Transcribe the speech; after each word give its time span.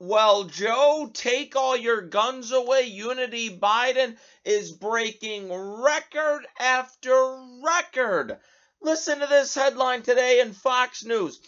Well, 0.00 0.44
Joe, 0.44 1.10
take 1.12 1.56
all 1.56 1.76
your 1.76 2.02
guns 2.02 2.52
away. 2.52 2.82
Unity 2.82 3.58
Biden 3.58 4.16
is 4.44 4.70
breaking 4.70 5.52
record 5.52 6.46
after 6.60 7.36
record. 7.64 8.38
Listen 8.80 9.18
to 9.18 9.26
this 9.26 9.56
headline 9.56 10.02
today 10.02 10.38
in 10.38 10.52
Fox 10.52 11.04
News. 11.04 11.40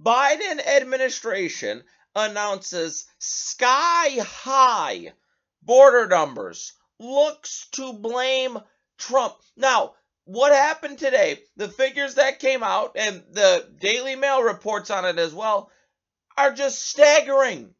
Biden 0.00 0.66
administration 0.66 1.84
announces 2.16 3.04
sky 3.18 4.20
high 4.20 5.12
border 5.60 6.06
numbers, 6.06 6.72
looks 6.98 7.68
to 7.72 7.92
blame 7.92 8.58
Trump. 8.96 9.34
Now, 9.54 9.96
what 10.24 10.52
happened 10.52 10.98
today, 10.98 11.40
the 11.56 11.68
figures 11.68 12.14
that 12.14 12.38
came 12.38 12.62
out, 12.62 12.92
and 12.96 13.22
the 13.32 13.68
Daily 13.78 14.16
Mail 14.16 14.42
reports 14.42 14.90
on 14.90 15.04
it 15.04 15.18
as 15.18 15.34
well, 15.34 15.70
are 16.38 16.54
just 16.54 16.82
staggering. 16.88 17.74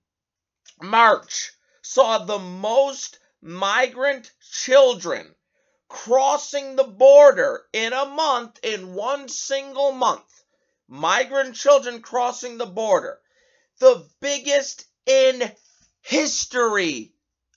March 0.82 1.52
saw 1.80 2.18
the 2.18 2.38
most 2.38 3.18
migrant 3.40 4.30
children 4.50 5.34
crossing 5.88 6.74
the 6.74 6.84
border 6.84 7.64
in 7.73 7.92
a 7.92 8.04
month, 8.06 8.59
in 8.64 8.95
one 8.95 9.28
single 9.28 9.92
month. 9.92 10.45
Migrant 10.88 11.54
children 11.54 12.02
crossing 12.02 12.59
the 12.59 12.66
border. 12.66 13.20
The 13.78 14.09
biggest 14.20 14.84
in 15.06 15.54
history. 16.00 17.14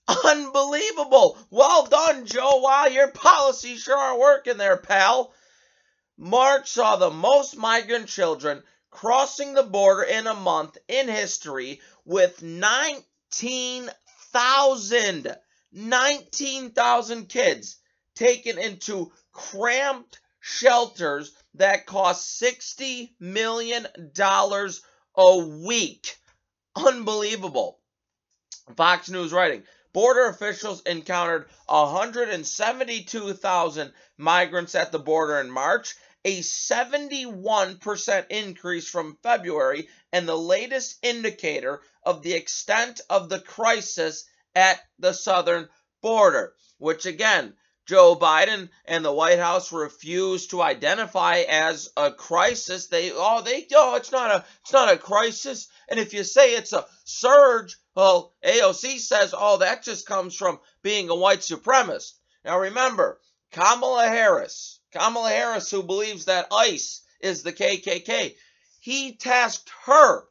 Unbelievable. 0.07 1.37
Well 1.49 1.85
done, 1.87 2.25
Joe. 2.25 2.57
Wow, 2.57 2.85
your 2.85 3.07
policies 3.07 3.81
sure 3.81 3.97
are 3.97 4.19
working 4.19 4.57
there, 4.57 4.77
pal. 4.77 5.33
March 6.17 6.69
saw 6.69 6.95
the 6.95 7.09
most 7.09 7.57
migrant 7.57 8.07
children 8.07 8.63
crossing 8.91 9.53
the 9.53 9.63
border 9.63 10.03
in 10.03 10.27
a 10.27 10.33
month 10.33 10.77
in 10.87 11.07
history 11.07 11.81
with 12.05 12.41
19,000 13.41 15.35
19,000 15.71 17.27
kids 17.27 17.77
taken 18.15 18.57
into 18.57 19.11
cramped 19.33 20.19
shelters 20.39 21.33
that 21.55 21.85
cost 21.85 22.41
$60 22.41 23.11
million 23.19 23.85
a 25.17 25.37
week. 25.65 26.15
Unbelievable. 26.75 27.79
Fox 28.77 29.09
News 29.09 29.33
writing 29.33 29.63
border 29.91 30.27
officials 30.27 30.81
encountered 30.81 31.47
172,000 31.67 33.91
migrants 34.17 34.75
at 34.75 34.91
the 34.91 34.99
border 34.99 35.39
in 35.39 35.49
March, 35.49 35.95
a 36.25 36.39
71% 36.39 38.25
increase 38.29 38.89
from 38.89 39.17
February, 39.23 39.87
and 40.11 40.27
the 40.27 40.37
latest 40.37 40.97
indicator 41.01 41.81
of 42.05 42.21
the 42.21 42.33
extent 42.33 43.01
of 43.09 43.29
the 43.29 43.39
crisis 43.39 44.25
at 44.55 44.79
the 44.99 45.13
southern 45.13 45.67
border, 46.01 46.55
which 46.77 47.05
again, 47.05 47.55
Joe 47.85 48.15
Biden 48.15 48.69
and 48.85 49.05
the 49.05 49.13
White 49.13 49.37
House 49.37 49.71
refuse 49.71 50.47
to 50.47 50.61
identify 50.61 51.39
as 51.47 51.89
a 51.95 52.11
crisis. 52.11 52.87
They 52.87 53.11
oh 53.11 53.41
they 53.41 53.67
oh 53.75 53.95
it's 53.95 54.11
not 54.11 54.31
a 54.31 54.45
it's 54.61 54.73
not 54.73 54.91
a 54.91 54.97
crisis. 54.97 55.67
And 55.87 55.99
if 55.99 56.13
you 56.13 56.23
say 56.23 56.55
it's 56.55 56.73
a 56.73 56.87
surge, 57.03 57.77
well, 57.95 58.33
AOC 58.43 58.99
says, 58.99 59.35
oh, 59.37 59.57
that 59.57 59.83
just 59.83 60.07
comes 60.07 60.35
from 60.35 60.59
being 60.81 61.09
a 61.09 61.15
white 61.15 61.39
supremacist. 61.39 62.13
Now 62.43 62.59
remember, 62.59 63.21
Kamala 63.51 64.07
Harris, 64.07 64.79
Kamala 64.91 65.29
Harris, 65.29 65.69
who 65.69 65.83
believes 65.83 66.25
that 66.25 66.47
ICE 66.51 67.01
is 67.19 67.43
the 67.43 67.53
KKK, 67.53 68.35
he 68.79 69.15
tasked 69.15 69.69
her 69.85 70.25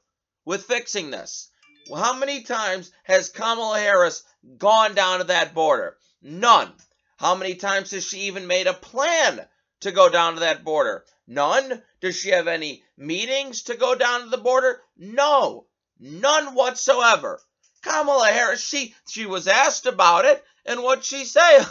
with 0.44 0.64
fixing 0.64 1.10
this. 1.10 1.50
How 1.92 2.14
many 2.14 2.42
times 2.42 2.90
has 3.02 3.28
Kamala 3.28 3.78
Harris 3.78 4.24
gone 4.56 4.94
down 4.94 5.18
to 5.18 5.24
that 5.24 5.54
border? 5.54 5.98
None. 6.22 6.72
How 7.16 7.34
many 7.34 7.54
times 7.56 7.90
has 7.90 8.04
she 8.04 8.20
even 8.22 8.46
made 8.46 8.66
a 8.66 8.74
plan 8.74 9.46
to 9.80 9.92
go 9.92 10.08
down 10.08 10.34
to 10.34 10.40
that 10.40 10.64
border? 10.64 11.04
None. 11.26 11.82
Does 12.00 12.16
she 12.16 12.30
have 12.30 12.48
any 12.48 12.82
meetings 12.96 13.64
to 13.64 13.76
go 13.76 13.94
down 13.94 14.22
to 14.22 14.28
the 14.28 14.38
border? 14.38 14.82
No. 14.96 15.66
None 15.98 16.54
whatsoever. 16.54 17.40
Kamala 17.82 18.28
Harris, 18.28 18.62
she 18.66 18.94
she 19.08 19.26
was 19.26 19.46
asked 19.46 19.86
about 19.86 20.24
it, 20.24 20.42
and 20.64 20.82
what 20.82 21.04
she 21.04 21.24
say? 21.24 21.58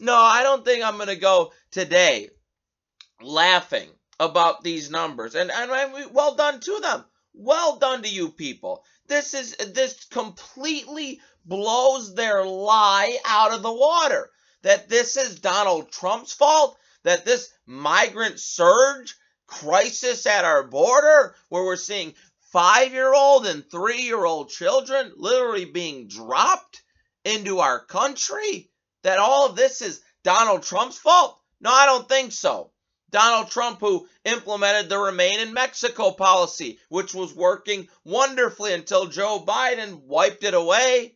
No, 0.00 0.16
I 0.16 0.40
don't 0.42 0.64
think 0.64 0.84
I'm 0.84 0.98
gonna 0.98 1.16
go 1.16 1.52
today. 1.70 2.30
Laughing 3.20 3.88
about 4.18 4.62
these 4.62 4.90
numbers, 4.90 5.34
and 5.36 5.50
and 5.50 5.70
I, 5.70 6.06
well 6.06 6.34
done 6.34 6.60
to 6.60 6.80
them. 6.80 7.04
Well 7.34 7.76
done 7.76 8.02
to 8.02 8.08
you 8.08 8.30
people. 8.30 8.84
This 9.08 9.34
is 9.34 9.56
this 9.56 10.04
completely 10.04 11.20
blows 11.44 12.14
their 12.14 12.44
lie 12.44 13.18
out 13.24 13.52
of 13.52 13.62
the 13.62 13.72
water 13.72 14.30
that 14.62 14.88
this 14.88 15.16
is 15.16 15.40
Donald 15.40 15.90
Trump's 15.90 16.32
fault, 16.32 16.78
that 17.02 17.24
this 17.24 17.52
migrant 17.66 18.40
surge 18.40 19.14
crisis 19.46 20.26
at 20.26 20.44
our 20.44 20.62
border, 20.62 21.36
where 21.48 21.64
we're 21.64 21.76
seeing 21.76 22.14
five 22.52 22.92
year 22.92 23.12
old 23.12 23.46
and 23.46 23.68
three 23.70 24.02
year 24.02 24.24
old 24.24 24.48
children 24.48 25.12
literally 25.16 25.64
being 25.64 26.06
dropped 26.08 26.82
into 27.24 27.58
our 27.58 27.84
country, 27.84 28.70
that 29.02 29.18
all 29.18 29.46
of 29.46 29.56
this 29.56 29.82
is 29.82 30.00
Donald 30.22 30.62
Trump's 30.62 30.98
fault? 30.98 31.38
No, 31.60 31.70
I 31.70 31.86
don't 31.86 32.08
think 32.08 32.32
so. 32.32 32.70
Donald 33.14 33.48
Trump, 33.48 33.78
who 33.78 34.08
implemented 34.24 34.88
the 34.88 34.98
Remain 34.98 35.38
in 35.38 35.54
Mexico 35.54 36.10
policy, 36.10 36.80
which 36.88 37.14
was 37.14 37.32
working 37.32 37.86
wonderfully 38.04 38.72
until 38.72 39.06
Joe 39.06 39.38
Biden 39.38 40.02
wiped 40.02 40.42
it 40.42 40.52
away. 40.52 41.14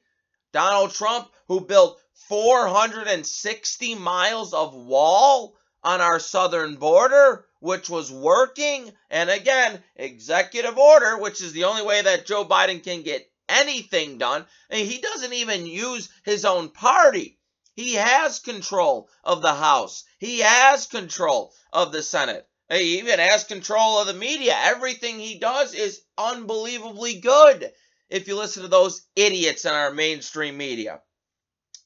Donald 0.52 0.92
Trump, 0.92 1.28
who 1.48 1.60
built 1.60 2.00
460 2.28 3.96
miles 3.96 4.54
of 4.54 4.76
wall 4.76 5.56
on 5.82 6.00
our 6.00 6.20
southern 6.20 6.76
border, 6.76 7.44
which 7.58 7.90
was 7.90 8.12
working. 8.12 8.92
And 9.10 9.28
again, 9.28 9.82
executive 9.96 10.78
order, 10.78 11.18
which 11.18 11.42
is 11.42 11.52
the 11.52 11.64
only 11.64 11.82
way 11.82 12.00
that 12.00 12.26
Joe 12.26 12.44
Biden 12.44 12.80
can 12.80 13.02
get 13.02 13.28
anything 13.48 14.18
done. 14.18 14.46
And 14.70 14.86
he 14.86 14.98
doesn't 14.98 15.32
even 15.32 15.66
use 15.66 16.08
his 16.24 16.44
own 16.44 16.68
party. 16.68 17.37
He 17.78 17.94
has 17.94 18.40
control 18.40 19.08
of 19.22 19.40
the 19.40 19.54
House. 19.54 20.02
He 20.18 20.40
has 20.40 20.86
control 20.86 21.54
of 21.72 21.92
the 21.92 22.02
Senate. 22.02 22.44
He 22.68 22.98
even 22.98 23.20
has 23.20 23.44
control 23.44 24.00
of 24.00 24.08
the 24.08 24.14
media. 24.14 24.56
Everything 24.58 25.20
he 25.20 25.38
does 25.38 25.74
is 25.74 26.02
unbelievably 26.18 27.20
good 27.20 27.72
if 28.10 28.26
you 28.26 28.34
listen 28.34 28.64
to 28.64 28.68
those 28.68 29.02
idiots 29.14 29.64
in 29.64 29.70
our 29.70 29.92
mainstream 29.92 30.56
media. 30.56 31.02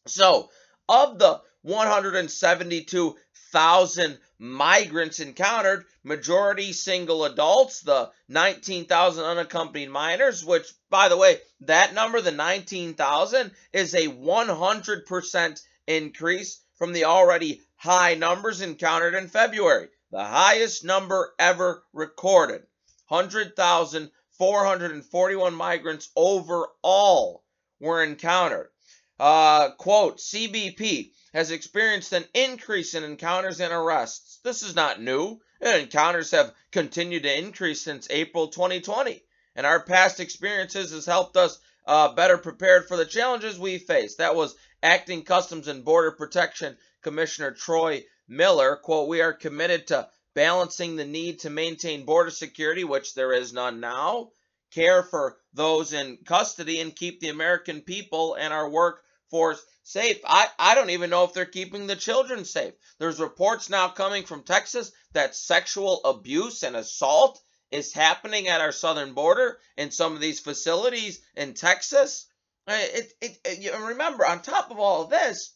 So, 0.07 0.51
of 0.89 1.19
the 1.19 1.43
172,000 1.61 4.19
migrants 4.39 5.21
encountered, 5.21 5.85
majority 6.03 6.73
single 6.73 7.27
adults, 7.27 7.83
the 7.83 8.11
19,000 8.29 9.23
unaccompanied 9.23 9.91
minors, 9.91 10.43
which, 10.43 10.73
by 10.89 11.11
the 11.11 11.19
way, 11.19 11.43
that 11.61 11.93
number, 11.93 12.23
the 12.23 12.33
19,000, 12.33 13.51
is 13.75 13.95
a 13.95 14.09
100% 14.09 15.63
increase 15.87 16.61
from 16.77 16.93
the 16.93 17.05
already 17.05 17.63
high 17.77 18.15
numbers 18.15 18.61
encountered 18.61 19.15
in 19.15 19.29
February, 19.29 19.89
the 20.11 20.25
highest 20.25 20.85
number 20.85 21.33
ever 21.39 21.85
recorded. 21.93 22.67
100,441 23.09 25.55
migrants 25.55 26.11
overall 26.17 27.45
were 27.81 28.03
encountered. 28.03 28.71
Uh, 29.19 29.71
quote, 29.73 30.19
CBP 30.19 31.13
has 31.35 31.51
experienced 31.51 32.13
an 32.13 32.25
increase 32.35 32.95
in 32.95 33.05
encounters 33.05 33.61
and 33.61 33.73
arrests. 33.73 34.41
This 34.43 34.63
is 34.63 34.75
not 34.75 35.01
new. 35.01 35.41
Encounters 35.61 36.33
have 36.33 36.53
continued 36.73 37.23
to 37.23 37.39
increase 37.39 37.83
since 37.83 38.09
April 38.11 38.49
2020. 38.49 39.23
And 39.55 39.67
our 39.67 39.83
past 39.83 40.21
experiences 40.21 40.93
has 40.93 41.07
helped 41.07 41.37
us 41.37 41.59
uh, 41.87 42.15
better 42.15 42.39
prepared 42.39 42.89
for 42.89 42.97
the 42.97 43.05
challenges 43.05 43.59
we 43.59 43.79
face. 43.79 44.17
That 44.17 44.35
was 44.35 44.57
Acting 44.83 45.23
Customs 45.23 45.69
and 45.69 45.85
Border 45.85 46.11
Protection 46.11 46.77
Commissioner 47.03 47.53
Troy 47.53 48.05
Miller. 48.27 48.77
Quote, 48.77 49.09
we 49.09 49.21
are 49.21 49.33
committed 49.33 49.87
to 49.89 50.09
balancing 50.35 50.97
the 50.97 51.05
need 51.05 51.41
to 51.41 51.51
maintain 51.51 52.05
border 52.05 52.31
security, 52.31 52.85
which 52.85 53.15
there 53.15 53.33
is 53.33 53.53
none 53.53 53.81
now, 53.81 54.31
care 54.73 55.03
for 55.03 55.39
those 55.53 55.93
in 55.93 56.19
custody, 56.25 56.81
and 56.81 56.97
keep 56.97 57.21
the 57.21 57.29
American 57.29 57.83
people 57.83 58.35
and 58.35 58.53
our 58.53 58.69
work 58.69 59.03
force 59.31 59.65
safe. 59.83 60.21
I, 60.25 60.49
I 60.59 60.75
don't 60.75 60.91
even 60.91 61.11
know 61.11 61.25
if 61.25 61.33
they're 61.33 61.45
keeping 61.45 61.87
the 61.87 61.97
children 61.97 62.45
safe. 62.45 62.75
There's 62.99 63.21
reports 63.21 63.71
now 63.71 63.89
coming 63.89 64.25
from 64.25 64.43
Texas 64.43 64.93
that 65.13 65.37
sexual 65.37 66.03
abuse 66.05 66.63
and 66.63 66.77
assault 66.77 67.41
is 67.71 67.93
happening 67.93 68.49
at 68.49 68.61
our 68.61 68.73
southern 68.73 69.15
border 69.15 69.59
in 69.77 69.91
some 69.91 70.13
of 70.13 70.21
these 70.21 70.41
facilities 70.41 71.21
in 71.37 71.55
Texas. 71.55 72.27
It, 72.69 73.13
it, 73.21 73.41
it, 73.45 73.77
remember, 73.77 74.25
on 74.25 74.41
top 74.41 74.71
of 74.71 74.79
all 74.79 75.03
of 75.03 75.11
this, 75.11 75.53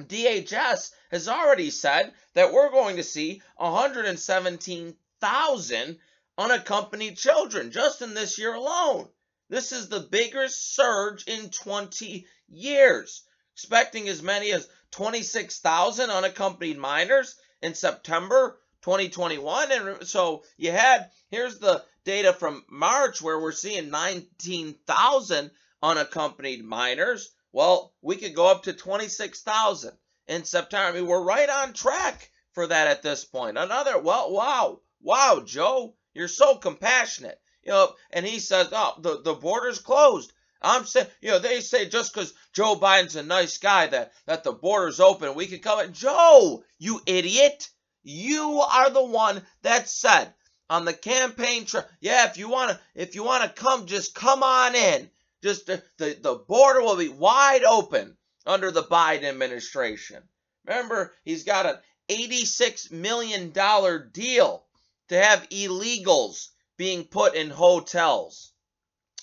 DHS 0.00 0.92
has 1.10 1.28
already 1.28 1.70
said 1.70 2.14
that 2.34 2.52
we're 2.52 2.70
going 2.70 2.94
to 2.96 3.02
see 3.02 3.42
117,000 3.56 5.98
unaccompanied 6.38 7.18
children 7.18 7.72
just 7.72 8.00
in 8.00 8.14
this 8.14 8.38
year 8.38 8.54
alone. 8.54 9.08
This 9.48 9.72
is 9.72 9.88
the 9.88 9.98
biggest 10.00 10.76
surge 10.76 11.24
in 11.24 11.50
20 11.50 12.26
years, 12.48 13.24
expecting 13.54 14.08
as 14.08 14.22
many 14.22 14.52
as 14.52 14.68
26,000 14.92 16.10
unaccompanied 16.10 16.78
minors 16.78 17.34
in 17.60 17.74
September 17.74 18.60
2021. 18.82 19.72
And 19.72 20.06
so 20.06 20.44
you 20.56 20.70
had, 20.70 21.10
here's 21.28 21.58
the 21.58 21.84
data 22.04 22.32
from 22.32 22.64
March 22.68 23.20
where 23.20 23.40
we're 23.40 23.52
seeing 23.52 23.90
19,000 23.90 25.50
unaccompanied 25.82 26.64
minors. 26.64 27.30
Well, 27.52 27.94
we 28.02 28.16
could 28.16 28.34
go 28.34 28.46
up 28.46 28.64
to 28.64 28.72
26,000 28.72 29.92
in 30.28 30.44
September. 30.44 30.88
I 30.88 30.92
mean, 30.92 31.06
we're 31.06 31.22
right 31.22 31.48
on 31.48 31.72
track 31.72 32.30
for 32.52 32.66
that 32.66 32.88
at 32.88 33.02
this 33.02 33.24
point. 33.24 33.58
Another, 33.58 33.98
well, 33.98 34.32
wow, 34.32 34.80
wow, 35.00 35.42
Joe, 35.44 35.94
you're 36.14 36.28
so 36.28 36.56
compassionate. 36.56 37.40
You 37.62 37.72
know, 37.72 37.94
and 38.10 38.24
he 38.24 38.38
says, 38.38 38.68
oh, 38.72 38.94
the, 39.00 39.20
the 39.22 39.34
border's 39.34 39.78
closed. 39.78 40.32
I'm 40.62 40.84
saying, 40.84 41.06
you 41.20 41.30
know, 41.30 41.38
they 41.38 41.60
say 41.60 41.88
just 41.88 42.12
because 42.12 42.34
Joe 42.52 42.76
Biden's 42.76 43.16
a 43.16 43.22
nice 43.22 43.58
guy 43.58 43.86
that, 43.86 44.12
that 44.26 44.44
the 44.44 44.52
border's 44.52 45.00
open, 45.00 45.34
we 45.34 45.46
can 45.46 45.60
come 45.60 45.80
in. 45.80 45.92
Joe, 45.92 46.64
you 46.78 47.00
idiot. 47.06 47.68
You 48.02 48.60
are 48.60 48.90
the 48.90 49.04
one 49.04 49.42
that 49.62 49.88
said 49.88 50.32
on 50.70 50.84
the 50.84 50.92
campaign 50.92 51.66
trail, 51.66 51.84
yeah, 52.00 52.28
if 52.30 52.38
you 52.38 52.48
want 52.48 52.70
to, 52.70 52.80
if 52.94 53.14
you 53.14 53.24
want 53.24 53.42
to 53.42 53.62
come, 53.62 53.86
just 53.86 54.14
come 54.14 54.42
on 54.42 54.74
in. 54.74 55.10
Just 55.42 55.66
the, 55.66 55.82
the, 55.96 56.18
the 56.20 56.34
border 56.34 56.82
will 56.82 56.96
be 56.96 57.08
wide 57.08 57.64
open 57.64 58.16
under 58.46 58.70
the 58.70 58.82
Biden 58.82 59.24
administration. 59.24 60.22
Remember, 60.66 61.14
he's 61.24 61.44
got 61.44 61.66
an 61.66 61.78
$86 62.08 62.92
million 62.92 63.50
deal 64.12 64.64
to 65.08 65.22
have 65.22 65.48
illegals 65.48 66.48
being 66.76 67.04
put 67.04 67.34
in 67.34 67.50
hotels. 67.50 68.52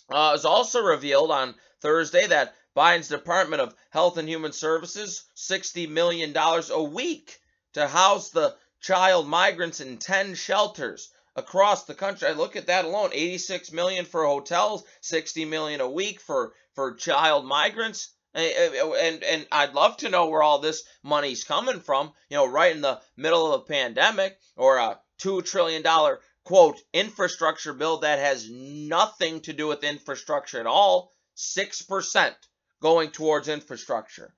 Uh, 0.09 0.29
it 0.31 0.33
was 0.33 0.45
also 0.45 0.81
revealed 0.81 1.31
on 1.31 1.55
Thursday 1.81 2.27
that 2.27 2.55
Biden's 2.75 3.07
Department 3.07 3.61
of 3.61 3.75
Health 3.89 4.17
and 4.17 4.29
Human 4.29 4.53
Services 4.53 5.25
$60 5.35 5.89
million 5.89 6.35
a 6.35 6.83
week 6.83 7.39
to 7.73 7.87
house 7.87 8.29
the 8.29 8.55
child 8.79 9.27
migrants 9.27 9.81
in 9.81 9.97
10 9.97 10.35
shelters 10.35 11.11
across 11.37 11.85
the 11.85 11.93
country. 11.93 12.27
I 12.27 12.31
look 12.31 12.55
at 12.55 12.67
that 12.67 12.85
alone, 12.85 13.11
86 13.13 13.71
million 13.71 14.05
for 14.05 14.25
hotels, 14.25 14.83
60 15.01 15.45
million 15.45 15.79
a 15.79 15.89
week 15.89 16.19
for 16.19 16.53
for 16.73 16.95
child 16.95 17.45
migrants. 17.45 18.09
And 18.33 19.23
and 19.23 19.47
I'd 19.51 19.73
love 19.73 19.97
to 19.97 20.09
know 20.09 20.27
where 20.27 20.43
all 20.43 20.59
this 20.59 20.83
money's 21.03 21.43
coming 21.43 21.79
from. 21.79 22.11
You 22.29 22.37
know, 22.37 22.45
right 22.47 22.75
in 22.75 22.81
the 22.81 22.99
middle 23.15 23.53
of 23.53 23.61
a 23.61 23.65
pandemic 23.65 24.37
or 24.55 24.77
a 24.77 24.99
two 25.19 25.41
trillion 25.43 25.83
dollar 25.83 26.19
quote 26.43 26.81
infrastructure 26.91 27.73
bill 27.73 27.99
that 27.99 28.19
has 28.19 28.49
nothing 28.49 29.41
to 29.41 29.53
do 29.53 29.67
with 29.67 29.83
infrastructure 29.83 30.59
at 30.59 30.67
all. 30.67 31.13
Six 31.35 31.83
percent 31.83 32.35
going 32.81 33.11
towards 33.11 33.47
infrastructure. 33.47 34.33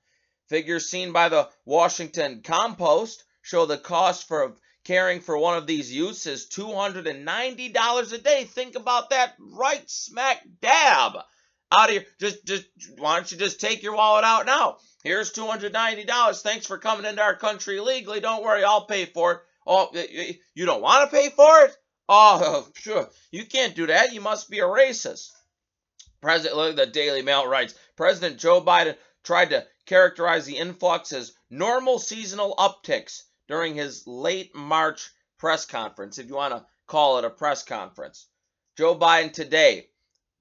Figures 0.47 0.89
seen 0.89 1.11
by 1.11 1.29
the 1.29 1.49
Washington 1.65 2.41
Compost 2.41 3.23
show 3.41 3.65
the 3.65 3.77
cost 3.77 4.27
for 4.27 4.55
caring 4.89 5.19
for 5.19 5.37
one 5.37 5.55
of 5.55 5.67
these 5.67 5.93
youths 5.93 6.25
is 6.25 6.47
$290 6.47 8.13
a 8.13 8.17
day. 8.17 8.43
Think 8.45 8.75
about 8.75 9.11
that 9.11 9.35
right 9.39 9.87
smack 9.87 10.41
dab 10.63 11.13
out 11.71 11.89
of 11.89 11.93
your 11.93 12.03
just 12.19 12.43
just 12.43 12.65
why 12.97 13.15
don't 13.15 13.31
you 13.31 13.37
just 13.37 13.61
take 13.61 13.83
your 13.83 13.95
wallet 13.95 14.23
out 14.23 14.47
now? 14.47 14.77
Here's 15.03 15.31
$290. 15.31 16.41
Thanks 16.41 16.65
for 16.65 16.79
coming 16.79 17.05
into 17.05 17.21
our 17.21 17.35
country 17.35 17.79
legally. 17.79 18.19
Don't 18.19 18.41
worry, 18.41 18.63
I'll 18.63 18.87
pay 18.87 19.05
for 19.05 19.31
it. 19.33 19.39
Oh, 19.67 19.91
you 20.55 20.65
don't 20.65 20.81
want 20.81 21.07
to 21.07 21.15
pay 21.15 21.29
for 21.29 21.65
it? 21.65 21.77
Oh, 22.07 22.67
sure. 22.77 23.07
You 23.29 23.45
can't 23.45 23.75
do 23.75 23.85
that. 23.85 24.11
You 24.11 24.21
must 24.21 24.49
be 24.49 24.57
a 24.57 24.63
racist. 24.63 25.27
President, 26.19 26.57
look, 26.57 26.75
the 26.75 26.87
Daily 26.87 27.21
Mail 27.21 27.45
writes 27.45 27.75
President 27.95 28.39
Joe 28.39 28.59
Biden 28.59 28.95
tried 29.23 29.51
to 29.51 29.67
characterize 29.85 30.47
the 30.47 30.57
influx 30.57 31.13
as 31.13 31.33
normal 31.51 31.99
seasonal 31.99 32.55
upticks 32.57 33.21
during 33.49 33.75
his 33.75 34.07
late 34.07 34.55
March 34.55 35.09
press 35.39 35.65
conference, 35.65 36.19
if 36.19 36.27
you 36.27 36.35
want 36.35 36.53
to 36.53 36.65
call 36.87 37.17
it 37.17 37.25
a 37.25 37.29
press 37.29 37.63
conference. 37.63 38.27
Joe 38.77 38.95
Biden 38.95 39.33
today. 39.33 39.89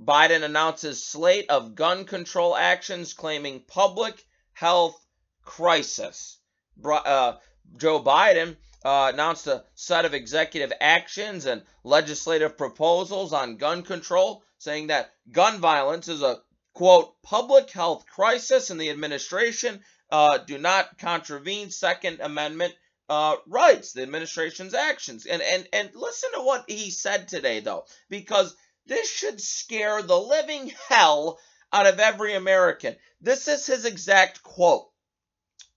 Biden 0.01 0.45
announces 0.45 1.05
slate 1.05 1.51
of 1.51 1.75
gun 1.75 2.05
control 2.05 2.55
actions 2.55 3.15
claiming 3.15 3.65
public 3.67 4.25
health 4.53 5.05
crisis. 5.43 6.39
Uh, 6.85 7.33
Joe 7.77 8.01
Biden 8.01 8.57
uh, 8.85 9.11
announced 9.13 9.49
a 9.49 9.65
set 9.75 10.05
of 10.05 10.15
executive 10.15 10.73
actions 10.81 11.47
and 11.47 11.63
legislative 11.83 12.57
proposals 12.57 13.33
on 13.33 13.57
gun 13.57 13.83
control, 13.83 14.45
saying 14.59 14.89
that 14.89 15.13
gun 15.33 15.59
violence 15.59 16.07
is 16.07 16.23
a 16.23 16.41
quote 16.75 17.21
public 17.23 17.71
health 17.71 18.07
crisis, 18.07 18.71
and 18.71 18.81
the 18.81 18.91
administration 18.91 19.83
uh, 20.11 20.39
do 20.39 20.59
not 20.59 20.99
contravene 20.99 21.71
Second 21.71 22.21
Amendment 22.21 22.75
uh, 23.09 23.37
rights, 23.47 23.93
the 23.93 24.03
administration's 24.03 24.75
actions. 24.75 25.27
And, 25.27 25.43
and, 25.43 25.69
and 25.73 25.91
listen 25.95 26.31
to 26.35 26.41
what 26.43 26.65
he 26.69 26.91
said 26.91 27.29
today, 27.29 27.61
though, 27.61 27.87
because 28.09 28.55
this 28.87 29.11
should 29.11 29.41
scare 29.41 30.03
the 30.03 30.19
living 30.19 30.73
hell 30.89 31.39
out 31.73 31.87
of 31.87 32.01
every 32.01 32.35
American. 32.35 32.97
This 33.21 33.49
is 33.49 33.67
his 33.67 33.85
exact 33.85 34.43
quote 34.43 34.89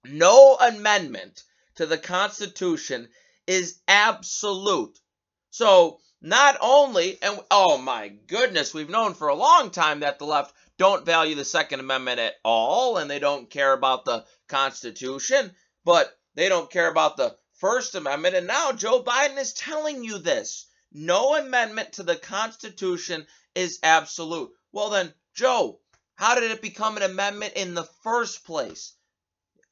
No 0.06 0.56
amendment 0.56 1.44
to 1.76 1.86
the 1.86 1.98
Constitution 1.98 3.10
is 3.48 3.80
absolute. 3.88 4.98
So, 5.50 6.00
not 6.22 6.58
only, 6.62 7.22
and 7.22 7.40
oh 7.50 7.78
my 7.78 8.10
goodness, 8.10 8.74
we've 8.74 8.90
known 8.90 9.16
for 9.16 9.28
a 9.28 9.36
long 9.36 9.72
time 9.72 10.02
that 10.02 10.20
the 10.20 10.26
left 10.26 10.54
don't 10.78 11.06
value 11.06 11.36
the 11.36 11.46
Second 11.46 11.80
Amendment 11.80 12.20
at 12.20 12.36
all 12.44 12.98
and 12.98 13.10
they 13.10 13.20
don't 13.20 13.50
care 13.50 13.74
about 13.74 14.06
the 14.06 14.26
Constitution, 14.48 15.54
but 15.84 16.16
they 16.36 16.50
don't 16.50 16.72
care 16.72 16.90
about 16.90 17.18
the 17.18 17.36
First 17.54 17.96
Amendment. 17.96 18.36
And 18.36 18.48
now 18.48 18.72
Joe 18.72 19.04
Biden 19.04 19.38
is 19.38 19.54
telling 19.54 20.04
you 20.04 20.18
this. 20.18 20.68
No 20.92 21.36
amendment 21.36 21.94
to 21.94 22.04
the 22.04 22.16
Constitution 22.16 23.26
is 23.56 23.80
absolute. 23.84 24.52
Well, 24.72 24.90
then, 24.90 25.14
Joe, 25.34 25.80
how 26.16 26.36
did 26.36 26.52
it 26.52 26.62
become 26.62 26.98
an 26.98 27.04
amendment 27.04 27.54
in 27.56 27.74
the 27.74 27.88
first 28.04 28.46
place? 28.46 28.94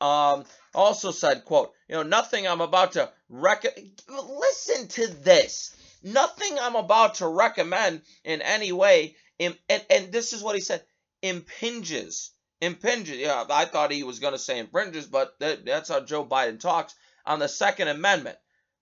Um, 0.02 0.46
also 0.74 1.12
said, 1.12 1.46
quote, 1.46 1.74
you 1.88 1.96
know, 1.96 2.04
nothing 2.04 2.48
I'm 2.48 2.62
about 2.62 2.94
to 2.94 3.12
recommend. 3.28 4.02
Listen 4.08 4.88
to 4.90 5.08
this. 5.08 5.76
Nothing 6.04 6.58
I'm 6.60 6.76
about 6.76 7.16
to 7.16 7.28
recommend 7.28 8.02
in 8.24 8.42
any 8.42 8.72
way, 8.72 9.18
and, 9.40 9.58
and 9.70 10.12
this 10.12 10.32
is 10.32 10.42
what 10.42 10.56
he 10.56 10.62
said, 10.62 10.84
impinges 11.22 12.32
impinges. 12.62 13.18
Yeah, 13.18 13.46
I 13.50 13.66
thought 13.66 13.92
he 13.92 14.04
was 14.04 14.20
going 14.20 14.34
to 14.34 14.40
say 14.40 14.60
impinges, 14.60 15.06
but 15.06 15.38
that, 15.40 15.66
that's 15.66 15.90
how 15.90 16.02
Joe 16.02 16.26
Biden 16.26 16.60
talks 16.60 16.96
on 17.26 17.40
the 17.40 17.48
Second 17.48 17.88
Amendment. 17.88 18.38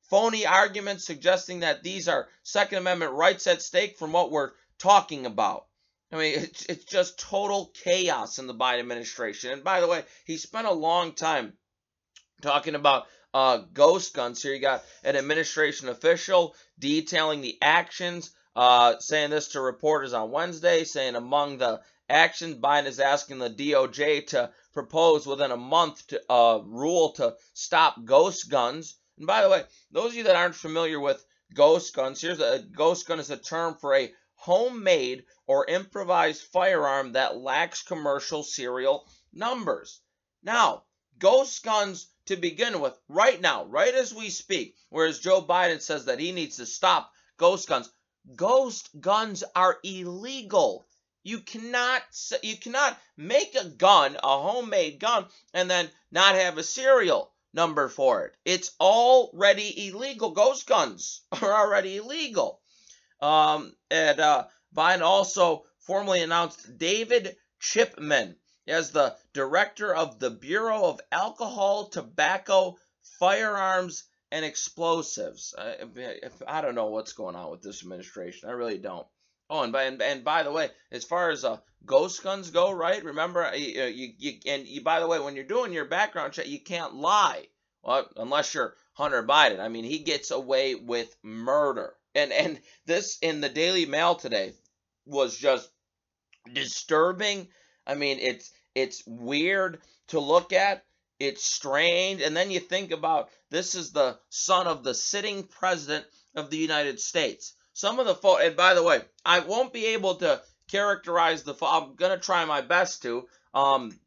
Phony 0.10 0.46
arguments 0.46 1.05
suggesting 1.05 1.60
that 1.62 1.84
these 1.84 2.07
are 2.07 2.27
Second 2.43 2.79
Amendment 2.79 3.13
rights 3.13 3.46
at 3.48 3.62
stake 3.62 3.98
from 3.98 4.13
what 4.13 4.31
we're 4.31 4.51
talking 4.79 5.25
about. 5.25 5.65
I 6.12 6.15
mean, 6.15 6.39
it's, 6.39 6.65
it's 6.65 6.86
just 6.86 7.19
total 7.19 7.72
chaos 7.84 8.39
in 8.39 8.48
the 8.48 8.55
Biden 8.55 8.79
administration. 8.79 9.51
And 9.51 9.63
by 9.63 9.81
the 9.81 9.88
way, 9.88 10.03
he 10.25 10.38
spent 10.38 10.67
a 10.67 10.72
long 10.72 11.13
time 11.13 11.53
talking 12.41 12.75
about 12.75 13.07
uh, 13.34 13.57
ghost 13.74 14.13
guns. 14.13 14.41
Here 14.41 14.53
you 14.53 14.62
got 14.62 14.84
an 15.03 15.17
administration 15.17 15.89
official 15.89 16.55
detailing 16.79 17.41
the 17.41 17.57
actions, 17.62 18.31
uh, 18.55 18.96
saying 19.00 19.31
this 19.31 19.50
to 19.50 19.62
reporters 19.62 20.13
on 20.13 20.31
Wednesday, 20.31 20.86
saying 20.86 21.15
among 21.15 21.57
the 21.57 21.81
actions. 22.09 22.55
Biden 22.57 22.85
is 22.85 22.99
asking 22.99 23.39
the 23.39 23.49
DOJ 23.49 24.27
to 24.27 24.51
propose 24.73 25.25
within 25.25 25.51
a 25.51 25.57
month 25.57 26.07
to 26.07 26.21
uh, 26.31 26.61
rule 26.65 27.11
to 27.13 27.35
stop 27.53 28.03
ghost 28.05 28.49
guns. 28.49 28.97
And 29.17 29.27
by 29.27 29.41
the 29.41 29.49
way, 29.49 29.63
those 29.91 30.11
of 30.11 30.15
you 30.15 30.23
that 30.23 30.35
aren't 30.35 30.55
familiar 30.55 30.99
with 30.99 31.25
ghost 31.53 31.95
guns, 31.95 32.21
here's 32.21 32.39
a 32.39 32.59
ghost 32.59 33.07
gun 33.07 33.19
is 33.19 33.29
a 33.29 33.37
term 33.37 33.75
for 33.75 33.95
a 33.95 34.13
homemade 34.35 35.25
or 35.47 35.65
improvised 35.65 36.43
firearm 36.43 37.13
that 37.13 37.37
lacks 37.37 37.81
commercial 37.81 38.43
serial 38.43 39.09
numbers. 39.33 40.01
Now, 40.43 40.83
ghost 41.17 41.63
guns 41.63 42.07
to 42.27 42.35
begin 42.35 42.79
with, 42.79 42.97
right 43.07 43.39
now, 43.41 43.65
right 43.65 43.93
as 43.93 44.13
we 44.13 44.29
speak, 44.29 44.75
whereas 44.89 45.19
Joe 45.19 45.41
Biden 45.41 45.81
says 45.81 46.05
that 46.05 46.19
he 46.19 46.31
needs 46.31 46.57
to 46.57 46.65
stop 46.65 47.11
ghost 47.37 47.67
guns, 47.67 47.89
ghost 48.35 48.89
guns 48.99 49.43
are 49.55 49.79
illegal 49.83 50.87
you 51.27 51.39
cannot 51.39 52.01
you 52.41 52.55
cannot 52.55 52.98
make 53.17 53.53
a 53.55 53.65
gun, 53.65 54.15
a 54.15 54.41
homemade 54.41 54.98
gun, 54.98 55.25
and 55.53 55.69
then 55.69 55.89
not 56.10 56.36
have 56.36 56.57
a 56.57 56.63
serial 56.63 57.34
number 57.53 57.89
for 57.89 58.25
it. 58.25 58.38
It's 58.46 58.72
already 58.79 59.89
illegal. 59.89 60.31
Ghost 60.31 60.65
guns 60.65 61.22
are 61.41 61.53
already 61.53 61.98
illegal. 61.98 62.62
Um, 63.19 63.75
and 63.91 64.19
uh, 64.22 64.46
Biden 64.74 65.01
also 65.01 65.65
formally 65.79 66.22
announced 66.22 66.77
David 66.77 67.36
Chipman 67.60 68.38
as 68.65 68.91
the 68.91 69.15
director 69.34 69.93
of 69.93 70.19
the 70.19 70.29
Bureau 70.29 70.86
of 70.86 71.01
Alcohol, 71.12 71.89
Tobacco, 71.89 72.77
Firearms, 73.19 74.05
and 74.31 74.46
Explosives. 74.46 75.53
I, 75.57 75.75
I 76.48 76.62
don't 76.62 76.75
know 76.75 76.88
what's 76.88 77.13
going 77.13 77.36
on 77.36 77.51
with 77.51 77.62
this 77.62 77.81
administration. 77.81 78.50
I 78.50 78.53
really 78.53 78.77
don't. 78.77 79.07
Oh, 79.49 79.63
and 79.63 79.71
by 79.71 79.83
and, 79.83 80.01
and 80.01 80.23
by 80.23 80.43
the 80.43 80.51
way, 80.51 80.69
as 80.91 81.03
far 81.03 81.29
as 81.29 81.45
uh, 81.45 81.57
ghost 81.85 82.21
guns 82.23 82.49
go, 82.51 82.71
right? 82.71 83.03
Remember, 83.03 83.45
uh, 83.45 83.53
you, 83.53 83.85
you, 83.85 84.13
you 84.17 84.33
and 84.45 84.67
you. 84.67 84.81
By 84.81 84.99
the 84.99 85.07
way, 85.07 85.19
when 85.19 85.35
you're 85.35 85.45
doing 85.45 85.71
your 85.73 85.85
background 85.85 86.33
check, 86.33 86.47
you 86.47 86.59
can't 86.59 86.95
lie. 86.95 87.47
Well, 87.81 88.09
unless 88.17 88.53
you're 88.53 88.75
Hunter 88.93 89.23
Biden. 89.23 89.59
I 89.59 89.67
mean, 89.69 89.85
he 89.85 89.99
gets 89.99 90.31
away 90.31 90.73
with 90.73 91.15
murder. 91.21 91.93
And 92.15 92.33
and 92.33 92.59
this 92.87 93.19
in 93.21 93.41
the 93.41 93.49
Daily 93.49 93.85
Mail 93.85 94.15
today 94.15 94.53
was 95.05 95.37
just 95.37 95.69
disturbing. 96.51 97.47
I 97.85 97.93
mean, 97.93 98.17
it's 98.19 98.51
it's 98.73 99.03
weird 99.05 99.79
to 100.07 100.19
look 100.19 100.51
at. 100.51 100.83
It's 101.19 101.43
strange. 101.43 102.21
And 102.21 102.35
then 102.35 102.51
you 102.51 102.59
think 102.59 102.91
about 102.91 103.29
this 103.49 103.75
is 103.75 103.91
the 103.91 104.19
son 104.29 104.67
of 104.67 104.83
the 104.83 104.93
sitting 104.93 105.43
president 105.43 106.05
of 106.35 106.49
the 106.49 106.57
United 106.57 106.99
States. 106.99 107.53
Some 107.77 108.00
of 108.00 108.07
the 108.07 108.15
photo, 108.15 108.43
and 108.43 108.55
by 108.55 108.74
the 108.74 108.81
way, 108.81 109.01
I 109.24 109.41
won't 109.41 109.72
be 109.72 109.86
able 109.93 110.15
to 110.15 110.41
characterize 110.67 111.43
the. 111.43 111.53
I'm 111.62 111.93
gonna 111.93 112.17
try 112.17 112.43
my 112.43 112.62
best 112.62 113.03
to. 113.03 113.27
Um, 113.53 114.00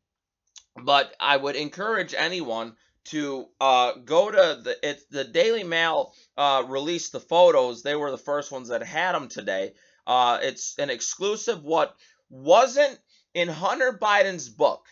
but 0.74 1.14
I 1.20 1.36
would 1.36 1.54
encourage 1.54 2.12
anyone 2.12 2.74
to 3.04 3.46
uh, 3.60 3.92
go 4.04 4.28
to 4.28 4.60
the 4.60 4.76
it's 4.82 5.04
the 5.04 5.22
Daily 5.22 5.62
Mail 5.62 6.12
uh, 6.36 6.64
released 6.66 7.12
the 7.12 7.20
photos. 7.20 7.84
They 7.84 7.94
were 7.94 8.10
the 8.10 8.18
first 8.18 8.50
ones 8.50 8.70
that 8.70 8.82
had 8.82 9.12
them 9.12 9.28
today. 9.28 9.74
Uh, 10.04 10.40
it's 10.42 10.76
an 10.80 10.90
exclusive. 10.90 11.62
What 11.62 11.94
wasn't 12.28 12.98
in 13.34 13.46
Hunter 13.46 13.96
Biden's 13.96 14.48
book? 14.48 14.84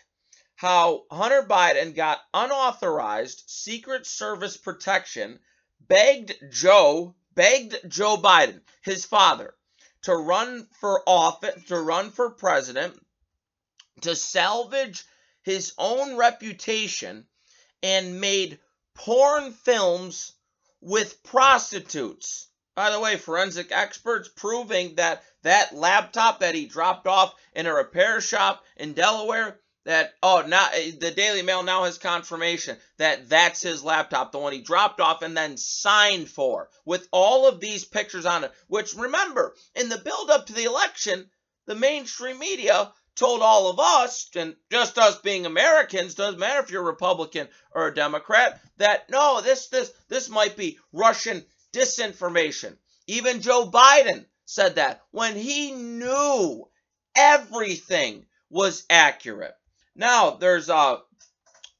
How 0.55 1.03
Hunter 1.11 1.43
Biden 1.43 1.93
got 1.95 2.21
unauthorized 2.33 3.43
Secret 3.45 4.07
Service 4.07 4.55
protection, 4.55 5.39
begged 5.81 6.33
Joe, 6.49 7.15
begged 7.39 7.77
Joe 7.87 8.17
Biden, 8.17 8.59
his 8.81 9.05
father, 9.05 9.55
to 10.01 10.13
run 10.13 10.67
for 10.81 11.01
office, 11.07 11.63
to 11.67 11.79
run 11.79 12.11
for 12.11 12.31
president, 12.31 12.99
to 14.01 14.13
salvage 14.13 15.05
his 15.43 15.71
own 15.77 16.17
reputation 16.17 17.25
and 17.81 18.19
made 18.19 18.59
porn 18.93 19.53
films 19.53 20.33
with 20.81 21.23
prostitutes. 21.23 22.49
By 22.75 22.91
the 22.91 22.99
way, 22.99 23.15
forensic 23.15 23.71
experts 23.71 24.27
proving 24.27 24.95
that 24.95 25.23
that 25.43 25.73
laptop 25.73 26.41
that 26.41 26.55
he 26.55 26.65
dropped 26.65 27.07
off 27.07 27.33
in 27.53 27.67
a 27.67 27.73
repair 27.73 28.19
shop 28.19 28.65
in 28.75 28.91
Delaware, 28.91 29.61
that 29.89 30.13
oh 30.21 30.43
now 30.47 30.69
eh, 30.71 30.91
the 30.99 31.09
Daily 31.09 31.41
Mail 31.41 31.63
now 31.63 31.85
has 31.85 31.97
confirmation 31.97 32.77
that 32.97 33.27
that's 33.27 33.63
his 33.63 33.83
laptop, 33.83 34.31
the 34.31 34.37
one 34.37 34.53
he 34.53 34.61
dropped 34.61 35.01
off 35.01 35.23
and 35.23 35.35
then 35.35 35.57
signed 35.57 36.29
for, 36.29 36.69
with 36.85 37.07
all 37.11 37.47
of 37.47 37.59
these 37.59 37.85
pictures 37.85 38.27
on 38.27 38.43
it. 38.43 38.51
Which 38.67 38.93
remember, 38.93 39.55
in 39.73 39.89
the 39.89 39.97
build 39.97 40.29
up 40.29 40.45
to 40.45 40.53
the 40.53 40.65
election, 40.65 41.27
the 41.65 41.73
mainstream 41.73 42.37
media 42.37 42.93
told 43.15 43.41
all 43.41 43.67
of 43.67 43.79
us, 43.79 44.29
and 44.35 44.55
just 44.71 44.99
us 44.99 45.17
being 45.21 45.47
Americans, 45.47 46.13
doesn't 46.13 46.39
matter 46.39 46.59
if 46.59 46.69
you're 46.69 46.83
Republican 46.83 47.47
or 47.71 47.87
a 47.87 47.95
Democrat, 47.95 48.61
that 48.77 49.09
no, 49.09 49.41
this 49.41 49.69
this 49.69 49.91
this 50.07 50.29
might 50.29 50.55
be 50.55 50.77
Russian 50.93 51.43
disinformation. 51.73 52.77
Even 53.07 53.41
Joe 53.41 53.71
Biden 53.71 54.25
said 54.45 54.75
that 54.75 55.01
when 55.09 55.35
he 55.35 55.71
knew 55.71 56.69
everything 57.15 58.27
was 58.51 58.83
accurate. 58.87 59.55
Now 59.99 60.29
there's 60.31 60.69
uh 60.69 60.99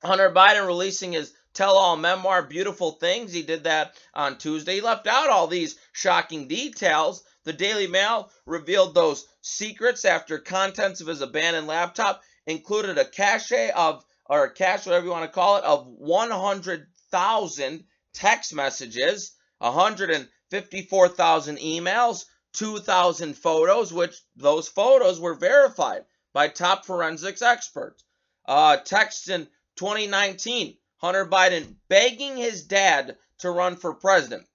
Hunter 0.04 0.30
Biden 0.30 0.68
releasing 0.68 1.14
his 1.14 1.34
tell-all 1.54 1.96
memoir, 1.96 2.44
Beautiful 2.44 2.92
Things. 2.92 3.32
He 3.32 3.44
did 3.44 3.64
that 3.64 3.96
on 4.14 4.38
Tuesday. 4.38 4.76
He 4.76 4.82
left 4.82 5.08
out 5.08 5.30
all 5.30 5.48
these 5.48 5.80
shocking 5.94 6.50
details. 6.50 7.24
The 7.46 7.54
Daily 7.54 7.88
Mail 7.88 8.30
revealed 8.46 8.94
those 8.94 9.26
secrets 9.40 10.04
after 10.04 10.38
contents 10.38 11.00
of 11.00 11.08
his 11.08 11.22
abandoned 11.22 11.68
laptop 11.68 12.22
included 12.46 12.98
a 12.98 13.06
cache 13.06 13.72
of, 13.74 14.04
or 14.26 14.44
a 14.44 14.54
cache, 14.54 14.86
whatever 14.86 15.06
you 15.06 15.12
want 15.12 15.24
to 15.24 15.32
call 15.34 15.56
it, 15.56 15.64
of 15.64 15.88
100,000 15.88 17.86
text 18.14 18.54
messages, 18.54 19.32
154,000 19.60 21.58
emails, 21.60 22.26
2,000 22.52 23.38
photos, 23.38 23.94
which 23.94 24.18
those 24.36 24.68
photos 24.68 25.22
were 25.22 25.36
verified 25.36 26.04
by 26.34 26.50
top 26.50 26.86
forensics 26.86 27.42
experts. 27.42 28.04
Uh, 28.50 28.78
text 28.78 29.30
in 29.30 29.48
2019, 29.76 30.76
Hunter 30.98 31.28
Biden 31.28 31.76
begging 31.88 32.36
his 32.36 32.64
dad 32.64 33.16
to 33.38 33.52
run 33.52 33.76
for 33.76 33.94
president. 33.94 34.48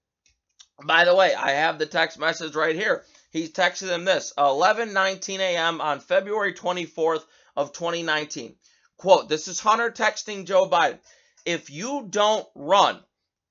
By 0.85 1.05
the 1.05 1.15
way, 1.15 1.33
I 1.33 1.53
have 1.53 1.79
the 1.79 1.87
text 1.87 2.19
message 2.19 2.57
right 2.57 2.75
here. 2.75 3.05
He 3.31 3.47
texted 3.47 3.91
him 3.91 4.05
this 4.05 4.33
11:19 4.37 5.39
a.m. 5.39 5.81
on 5.81 6.01
February 6.01 6.55
24th 6.55 7.25
of 7.55 7.73
2019. 7.73 8.57
Quote, 8.97 9.29
this 9.29 9.47
is 9.47 9.61
Hunter 9.61 9.93
texting 9.93 10.45
Joe 10.45 10.69
Biden. 10.69 10.99
If 11.45 11.71
you 11.71 12.09
don't 12.11 12.49
run, 12.57 13.01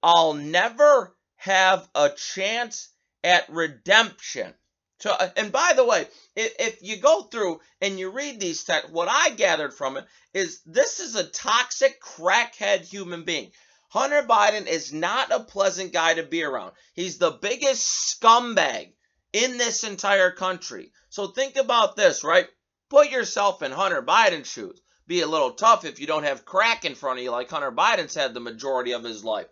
I'll 0.03 0.33
never 0.33 1.15
have 1.37 1.87
a 1.95 2.09
chance 2.09 2.89
at 3.23 3.47
redemption. 3.47 4.53
So, 4.99 5.11
uh, 5.11 5.29
and 5.35 5.51
by 5.51 5.73
the 5.75 5.83
way, 5.83 6.07
if, 6.35 6.53
if 6.59 6.77
you 6.81 6.97
go 6.97 7.23
through 7.23 7.59
and 7.81 7.99
you 7.99 8.09
read 8.11 8.39
these 8.39 8.63
texts, 8.63 8.91
what 8.91 9.09
I 9.09 9.31
gathered 9.31 9.73
from 9.73 9.97
it 9.97 10.05
is 10.33 10.61
this 10.65 10.99
is 10.99 11.15
a 11.15 11.27
toxic 11.27 12.01
crackhead 12.01 12.85
human 12.85 13.23
being. 13.23 13.51
Hunter 13.89 14.23
Biden 14.23 14.65
is 14.65 14.91
not 14.91 15.31
a 15.31 15.43
pleasant 15.43 15.93
guy 15.93 16.15
to 16.15 16.23
be 16.23 16.43
around. 16.43 16.71
He's 16.93 17.17
the 17.17 17.31
biggest 17.31 18.19
scumbag 18.19 18.93
in 19.33 19.57
this 19.57 19.83
entire 19.83 20.31
country. 20.31 20.91
So 21.09 21.27
think 21.27 21.57
about 21.57 21.95
this, 21.95 22.23
right? 22.23 22.47
Put 22.89 23.11
yourself 23.11 23.61
in 23.61 23.71
Hunter 23.71 24.01
Biden's 24.01 24.47
shoes. 24.47 24.79
Be 25.05 25.21
a 25.21 25.27
little 25.27 25.51
tough 25.51 25.83
if 25.85 25.99
you 25.99 26.07
don't 26.07 26.23
have 26.23 26.45
crack 26.45 26.85
in 26.85 26.95
front 26.95 27.19
of 27.19 27.23
you 27.23 27.31
like 27.31 27.49
Hunter 27.49 27.71
Biden's 27.71 28.15
had 28.15 28.33
the 28.33 28.39
majority 28.39 28.93
of 28.93 29.03
his 29.03 29.23
life. 29.23 29.47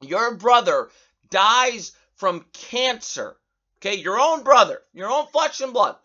Your 0.00 0.36
brother 0.36 0.90
dies 1.30 1.92
from 2.14 2.46
cancer. 2.52 3.36
Okay, 3.84 3.96
your 3.96 4.20
own 4.20 4.44
brother, 4.44 4.80
your 4.94 5.10
own 5.10 5.26
flesh 5.26 5.60
and 5.60 5.72
blood, 5.72 5.96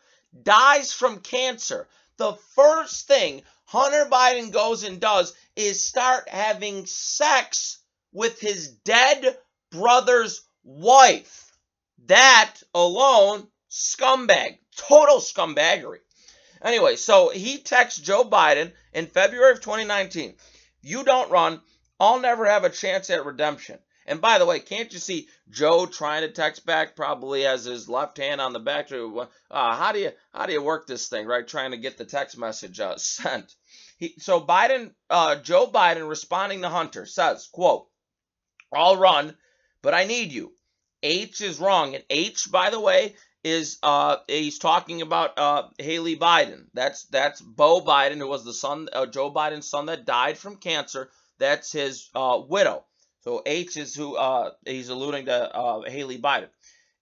dies 0.41 0.91
from 0.91 1.19
cancer. 1.19 1.87
The 2.17 2.33
first 2.55 3.07
thing 3.07 3.43
Hunter 3.65 4.07
Biden 4.09 4.51
goes 4.51 4.81
and 4.81 4.99
does 4.99 5.35
is 5.55 5.85
start 5.85 6.27
having 6.27 6.87
sex 6.87 7.77
with 8.11 8.39
his 8.39 8.69
dead 8.69 9.37
brother's 9.69 10.41
wife. 10.63 11.51
That 12.07 12.55
alone, 12.73 13.47
scumbag, 13.69 14.57
total 14.75 15.17
scumbaggery. 15.17 15.99
Anyway, 16.63 16.95
so 16.95 17.29
he 17.29 17.59
texts 17.59 18.01
Joe 18.01 18.23
Biden 18.23 18.71
in 18.91 19.05
February 19.05 19.51
of 19.51 19.61
2019. 19.61 20.33
You 20.81 21.03
don't 21.03 21.29
run, 21.29 21.61
I'll 21.99 22.19
never 22.19 22.47
have 22.47 22.63
a 22.63 22.71
chance 22.71 23.11
at 23.11 23.23
redemption. 23.23 23.77
And 24.07 24.21
by 24.21 24.39
the 24.39 24.45
way, 24.45 24.59
can't 24.59 24.91
you 24.93 24.99
see 24.99 25.27
Joe 25.49 25.85
trying 25.85 26.21
to 26.21 26.31
text 26.31 26.65
back? 26.65 26.95
Probably 26.95 27.43
has 27.43 27.65
his 27.65 27.89
left 27.89 28.17
hand 28.17 28.39
on 28.39 28.53
the 28.53 28.59
back. 28.59 28.89
Uh, 28.91 29.27
how 29.51 29.91
do 29.91 29.99
you 29.99 30.11
how 30.33 30.45
do 30.45 30.53
you 30.53 30.61
work 30.61 30.87
this 30.87 31.09
thing? 31.09 31.27
Right, 31.27 31.45
trying 31.45 31.71
to 31.71 31.77
get 31.77 31.97
the 31.97 32.05
text 32.05 32.37
message 32.37 32.79
uh, 32.79 32.95
sent. 32.97 33.53
He, 33.97 34.15
so 34.19 34.39
Biden, 34.39 34.93
uh, 35.09 35.35
Joe 35.35 35.67
Biden, 35.67 36.07
responding 36.07 36.61
to 36.61 36.69
Hunter 36.69 37.05
says, 37.05 37.47
"quote 37.51 37.87
I'll 38.73 38.97
run, 38.97 39.35
but 39.81 39.93
I 39.93 40.05
need 40.05 40.31
you. 40.31 40.53
H 41.03 41.41
is 41.41 41.59
wrong. 41.59 41.95
And 41.95 42.03
H, 42.09 42.51
by 42.51 42.69
the 42.69 42.79
way, 42.79 43.15
is 43.43 43.77
uh 43.83 44.17
he's 44.27 44.59
talking 44.59 45.01
about 45.01 45.37
uh 45.37 45.63
Haley 45.77 46.17
Biden. 46.17 46.65
That's 46.73 47.05
that's 47.05 47.41
Bo 47.41 47.81
Biden, 47.81 48.17
who 48.17 48.27
was 48.27 48.43
the 48.43 48.53
son 48.53 48.89
uh, 48.91 49.05
Joe 49.05 49.31
Biden's 49.31 49.69
son 49.69 49.85
that 49.87 50.05
died 50.05 50.37
from 50.37 50.57
cancer. 50.57 51.09
That's 51.39 51.71
his 51.71 52.09
uh 52.15 52.41
widow. 52.47 52.85
So 53.27 53.41
H 53.45 53.75
is 53.75 53.93
who 53.93 54.15
uh 54.15 54.51
he's 54.65 54.87
alluding 54.87 55.25
to 55.25 55.53
uh 55.53 55.81
Haley 55.81 56.17
Biden. 56.17 56.47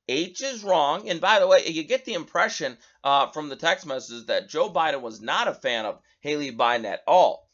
H 0.08 0.42
is 0.42 0.64
wrong. 0.64 1.08
And 1.08 1.22
by 1.22 1.38
the 1.38 1.46
way, 1.46 1.68
you 1.68 1.84
get 1.84 2.04
the 2.04 2.16
impression 2.16 2.80
uh, 3.04 3.28
from 3.28 3.48
the 3.48 3.56
text 3.56 3.86
messages 3.86 4.26
that 4.26 4.50
Joe 4.50 4.72
Biden 4.72 5.02
was 5.02 5.22
not 5.22 5.48
a 5.48 5.54
fan 5.54 5.86
of 5.86 6.00
Haley 6.22 6.52
Biden 6.52 6.86
at 6.86 7.04
all. 7.06 7.48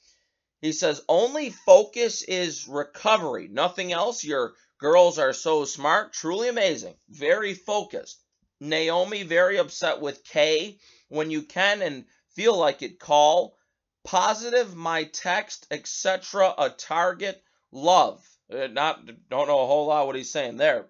He 0.62 0.72
says 0.72 1.04
only 1.10 1.50
focus 1.50 2.22
is 2.22 2.66
recovery, 2.66 3.50
nothing 3.50 3.92
else. 3.92 4.24
You're 4.24 4.54
Girls 4.78 5.20
are 5.20 5.34
so 5.34 5.66
smart, 5.66 6.14
truly 6.14 6.48
amazing, 6.48 6.96
very 7.10 7.54
focused. 7.54 8.24
Naomi 8.62 9.24
very 9.24 9.58
upset 9.58 10.00
with 10.00 10.24
Kay. 10.24 10.80
When 11.10 11.30
you 11.30 11.42
can 11.42 11.82
and 11.82 12.06
feel 12.36 12.58
like 12.58 12.82
it, 12.84 13.02
call. 13.02 13.58
Positive 14.06 14.74
my 14.78 15.04
text, 15.04 15.68
etc. 15.72 16.56
A 16.58 16.70
target 16.70 17.44
love. 17.74 18.26
Uh, 18.52 18.68
not 18.68 19.06
don't 19.30 19.48
know 19.48 19.62
a 19.62 19.68
whole 19.68 19.88
lot 19.88 20.08
what 20.08 20.16
he's 20.16 20.32
saying 20.32 20.58
there. 20.58 20.88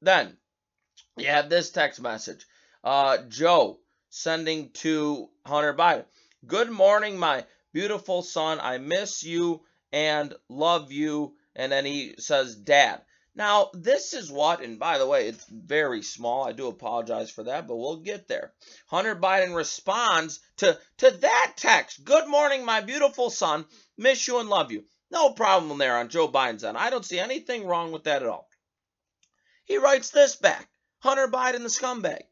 Then 0.00 0.36
you 1.16 1.26
have 1.26 1.48
this 1.48 1.70
text 1.70 2.00
message. 2.00 2.46
Uh, 2.84 3.18
Joe 3.28 3.80
sending 4.10 4.70
to 4.70 5.28
Hunter 5.44 5.74
Biden. 5.74 6.04
Good 6.46 6.70
morning, 6.70 7.18
my 7.18 7.44
beautiful 7.72 8.22
son. 8.22 8.60
I 8.60 8.78
miss 8.78 9.22
you 9.22 9.62
and 9.92 10.34
love 10.48 10.92
you. 10.92 11.34
And 11.56 11.72
then 11.72 11.84
he 11.84 12.14
says, 12.18 12.54
Dad. 12.54 13.02
Now, 13.34 13.70
this 13.72 14.12
is 14.12 14.30
what, 14.30 14.62
and 14.62 14.78
by 14.78 14.98
the 14.98 15.06
way, 15.06 15.28
it's 15.28 15.44
very 15.46 16.02
small. 16.02 16.44
I 16.44 16.52
do 16.52 16.66
apologize 16.66 17.30
for 17.30 17.44
that, 17.44 17.68
but 17.68 17.76
we'll 17.76 17.98
get 17.98 18.26
there. 18.28 18.52
Hunter 18.86 19.14
Biden 19.14 19.54
responds 19.54 20.40
to, 20.58 20.78
to 20.98 21.10
that 21.10 21.52
text 21.56 22.04
Good 22.04 22.28
morning, 22.28 22.64
my 22.64 22.80
beautiful 22.80 23.30
son. 23.30 23.66
Miss 23.96 24.26
you 24.26 24.38
and 24.38 24.48
love 24.48 24.72
you. 24.72 24.84
No 25.10 25.30
problem 25.30 25.78
there 25.78 25.96
on 25.96 26.08
Joe 26.08 26.28
Biden's 26.28 26.64
end. 26.64 26.78
I 26.78 26.90
don't 26.90 27.04
see 27.04 27.18
anything 27.18 27.66
wrong 27.66 27.90
with 27.90 28.04
that 28.04 28.22
at 28.22 28.28
all. 28.28 28.48
He 29.64 29.76
writes 29.76 30.10
this 30.10 30.36
back 30.36 30.68
Hunter 31.00 31.28
Biden, 31.28 31.62
the 31.62 31.68
scumbag. 31.68 32.22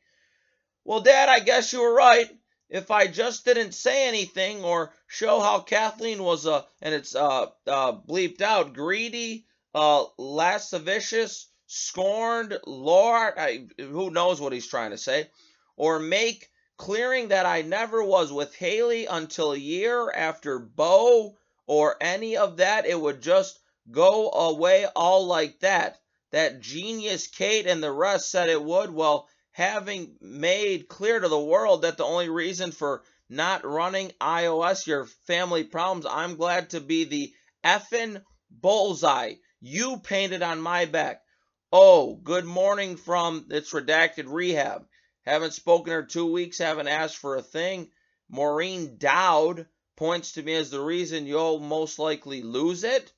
Well, 0.84 1.00
Dad, 1.00 1.28
I 1.28 1.40
guess 1.40 1.72
you 1.72 1.80
were 1.80 1.94
right. 1.94 2.30
If 2.68 2.90
I 2.90 3.06
just 3.06 3.44
didn't 3.44 3.72
say 3.72 4.06
anything 4.06 4.62
or 4.62 4.92
show 5.06 5.40
how 5.40 5.60
Kathleen 5.60 6.22
was 6.22 6.46
a, 6.46 6.66
and 6.82 6.94
it's 6.94 7.14
uh, 7.14 7.46
uh 7.66 7.92
bleeped 7.92 8.42
out, 8.42 8.74
greedy, 8.74 9.46
uh, 9.74 10.04
lascivious, 10.18 11.46
scorned, 11.66 12.58
Lord, 12.66 13.34
I, 13.38 13.68
who 13.78 14.10
knows 14.10 14.40
what 14.40 14.52
he's 14.52 14.66
trying 14.66 14.90
to 14.90 14.98
say, 14.98 15.30
or 15.76 15.98
make 15.98 16.50
clearing 16.76 17.28
that 17.28 17.46
I 17.46 17.62
never 17.62 18.04
was 18.04 18.32
with 18.32 18.54
Haley 18.54 19.06
until 19.06 19.52
a 19.52 19.58
year 19.58 20.10
after 20.10 20.58
Bo 20.58 21.37
or 21.68 21.96
any 22.00 22.36
of 22.38 22.56
that, 22.56 22.86
it 22.86 22.98
would 22.98 23.20
just 23.20 23.60
go 23.90 24.30
away 24.30 24.86
all 24.96 25.26
like 25.26 25.60
that. 25.60 26.00
That 26.32 26.60
genius 26.60 27.26
Kate 27.26 27.66
and 27.66 27.82
the 27.82 27.92
rest 27.92 28.30
said 28.30 28.48
it 28.48 28.62
would. 28.62 28.90
Well, 28.90 29.28
having 29.52 30.16
made 30.20 30.88
clear 30.88 31.20
to 31.20 31.28
the 31.28 31.38
world 31.38 31.82
that 31.82 31.98
the 31.98 32.04
only 32.04 32.30
reason 32.30 32.72
for 32.72 33.02
not 33.28 33.66
running 33.66 34.12
iOS, 34.20 34.86
your 34.86 35.06
family 35.26 35.62
problems, 35.62 36.06
I'm 36.06 36.36
glad 36.36 36.70
to 36.70 36.80
be 36.80 37.04
the 37.04 37.32
effing 37.62 38.22
bullseye 38.50 39.34
you 39.60 39.98
painted 39.98 40.42
on 40.42 40.60
my 40.60 40.86
back. 40.86 41.22
Oh, 41.70 42.14
good 42.14 42.46
morning 42.46 42.96
from 42.96 43.46
it's 43.50 43.74
redacted 43.74 44.24
rehab. 44.26 44.86
Haven't 45.26 45.52
spoken 45.52 45.92
her 45.92 46.04
two 46.04 46.32
weeks, 46.32 46.58
haven't 46.58 46.88
asked 46.88 47.18
for 47.18 47.36
a 47.36 47.42
thing. 47.42 47.90
Maureen 48.30 48.96
Dowd 48.96 49.66
points 49.98 50.30
to 50.32 50.42
me 50.44 50.54
as 50.54 50.70
the 50.70 50.80
reason 50.80 51.26
you'll 51.26 51.58
most 51.58 51.98
likely 51.98 52.40
lose 52.40 52.84
it. 52.84 53.12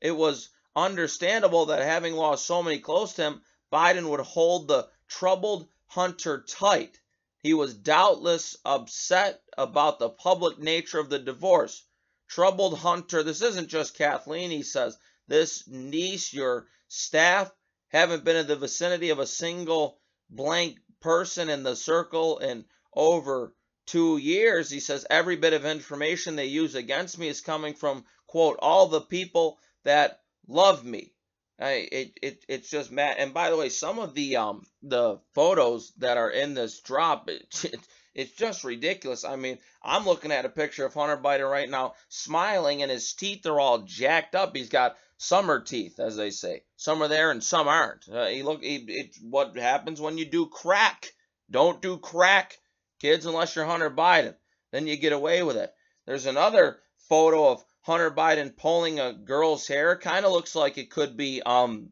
It 0.00 0.12
was 0.12 0.48
understandable 0.74 1.66
that 1.66 1.82
having 1.82 2.14
lost 2.14 2.46
so 2.46 2.62
many 2.62 2.78
close 2.78 3.12
to 3.14 3.22
him, 3.22 3.42
Biden 3.70 4.08
would 4.08 4.20
hold 4.20 4.66
the 4.66 4.88
troubled 5.08 5.68
Hunter 5.88 6.42
tight. 6.48 6.98
He 7.40 7.52
was 7.52 7.74
doubtless 7.74 8.56
upset 8.64 9.42
about 9.58 9.98
the 9.98 10.08
public 10.08 10.58
nature 10.58 10.98
of 10.98 11.10
the 11.10 11.18
divorce. 11.18 11.84
Troubled 12.28 12.78
Hunter, 12.78 13.22
this 13.22 13.42
isn't 13.42 13.68
just 13.68 13.98
Kathleen, 13.98 14.50
he 14.50 14.62
says 14.62 14.96
this 15.28 15.68
niece, 15.68 16.32
your 16.32 16.66
staff, 16.88 17.52
haven't 17.88 18.24
been 18.24 18.36
in 18.36 18.46
the 18.46 18.56
vicinity 18.56 19.10
of 19.10 19.18
a 19.18 19.26
single 19.26 19.98
blank 20.30 20.78
person 21.00 21.50
in 21.50 21.62
the 21.62 21.76
circle 21.76 22.38
in 22.38 22.64
over 22.94 23.54
two 23.86 24.16
years. 24.16 24.70
He 24.70 24.80
says 24.80 25.06
every 25.10 25.36
bit 25.36 25.52
of 25.52 25.64
information 25.64 26.36
they 26.36 26.46
use 26.46 26.74
against 26.74 27.18
me 27.18 27.28
is 27.28 27.40
coming 27.40 27.74
from, 27.74 28.04
quote, 28.26 28.58
all 28.60 28.86
the 28.86 29.00
people 29.00 29.58
that 29.84 30.20
love 30.48 30.84
me. 30.84 31.12
I, 31.60 31.88
it, 31.92 32.18
it 32.22 32.44
it's 32.48 32.70
just 32.70 32.90
mad. 32.90 33.16
And 33.18 33.32
by 33.32 33.50
the 33.50 33.56
way, 33.56 33.68
some 33.68 33.98
of 33.98 34.14
the 34.14 34.36
um 34.36 34.66
the 34.82 35.20
photos 35.34 35.92
that 35.98 36.16
are 36.16 36.30
in 36.30 36.54
this 36.54 36.80
drop, 36.80 37.28
it, 37.30 37.46
it, 37.64 37.80
it's 38.14 38.32
just 38.32 38.64
ridiculous. 38.64 39.24
I 39.24 39.36
mean, 39.36 39.58
I'm 39.82 40.04
looking 40.04 40.32
at 40.32 40.44
a 40.44 40.50
picture 40.50 40.84
of 40.84 40.94
Hunter 40.94 41.16
Biden 41.16 41.50
right 41.50 41.70
now, 41.70 41.94
smiling, 42.08 42.82
and 42.82 42.90
his 42.90 43.12
teeth 43.14 43.46
are 43.46 43.60
all 43.60 43.78
jacked 43.82 44.34
up. 44.34 44.56
He's 44.56 44.68
got 44.68 44.96
summer 45.18 45.60
teeth, 45.60 46.00
as 46.00 46.16
they 46.16 46.30
say. 46.30 46.64
Some 46.76 47.02
are 47.02 47.08
there 47.08 47.30
and 47.30 47.42
some 47.42 47.68
aren't. 47.68 48.08
Uh, 48.08 48.26
he 48.26 48.42
look, 48.42 48.62
he, 48.62 48.76
it's 48.88 49.18
what 49.20 49.56
happens 49.56 50.00
when 50.00 50.18
you 50.18 50.24
do 50.24 50.46
crack. 50.46 51.12
Don't 51.50 51.80
do 51.80 51.98
crack, 51.98 52.58
kids, 53.02 53.26
unless 53.26 53.54
you're 53.54 53.66
Hunter 53.66 53.90
Biden. 53.90 54.34
Then 54.70 54.86
you 54.86 54.96
get 54.96 55.12
away 55.12 55.42
with 55.42 55.56
it. 55.56 55.74
There's 56.06 56.26
another 56.26 56.78
photo 57.08 57.50
of 57.50 57.64
Hunter 57.82 58.10
Biden 58.10 58.56
pulling 58.56 59.00
a 59.00 59.12
girl's 59.12 59.66
hair. 59.66 59.98
Kind 59.98 60.24
of 60.24 60.32
looks 60.32 60.54
like 60.54 60.78
it 60.78 60.90
could 60.90 61.16
be 61.16 61.42
um 61.42 61.90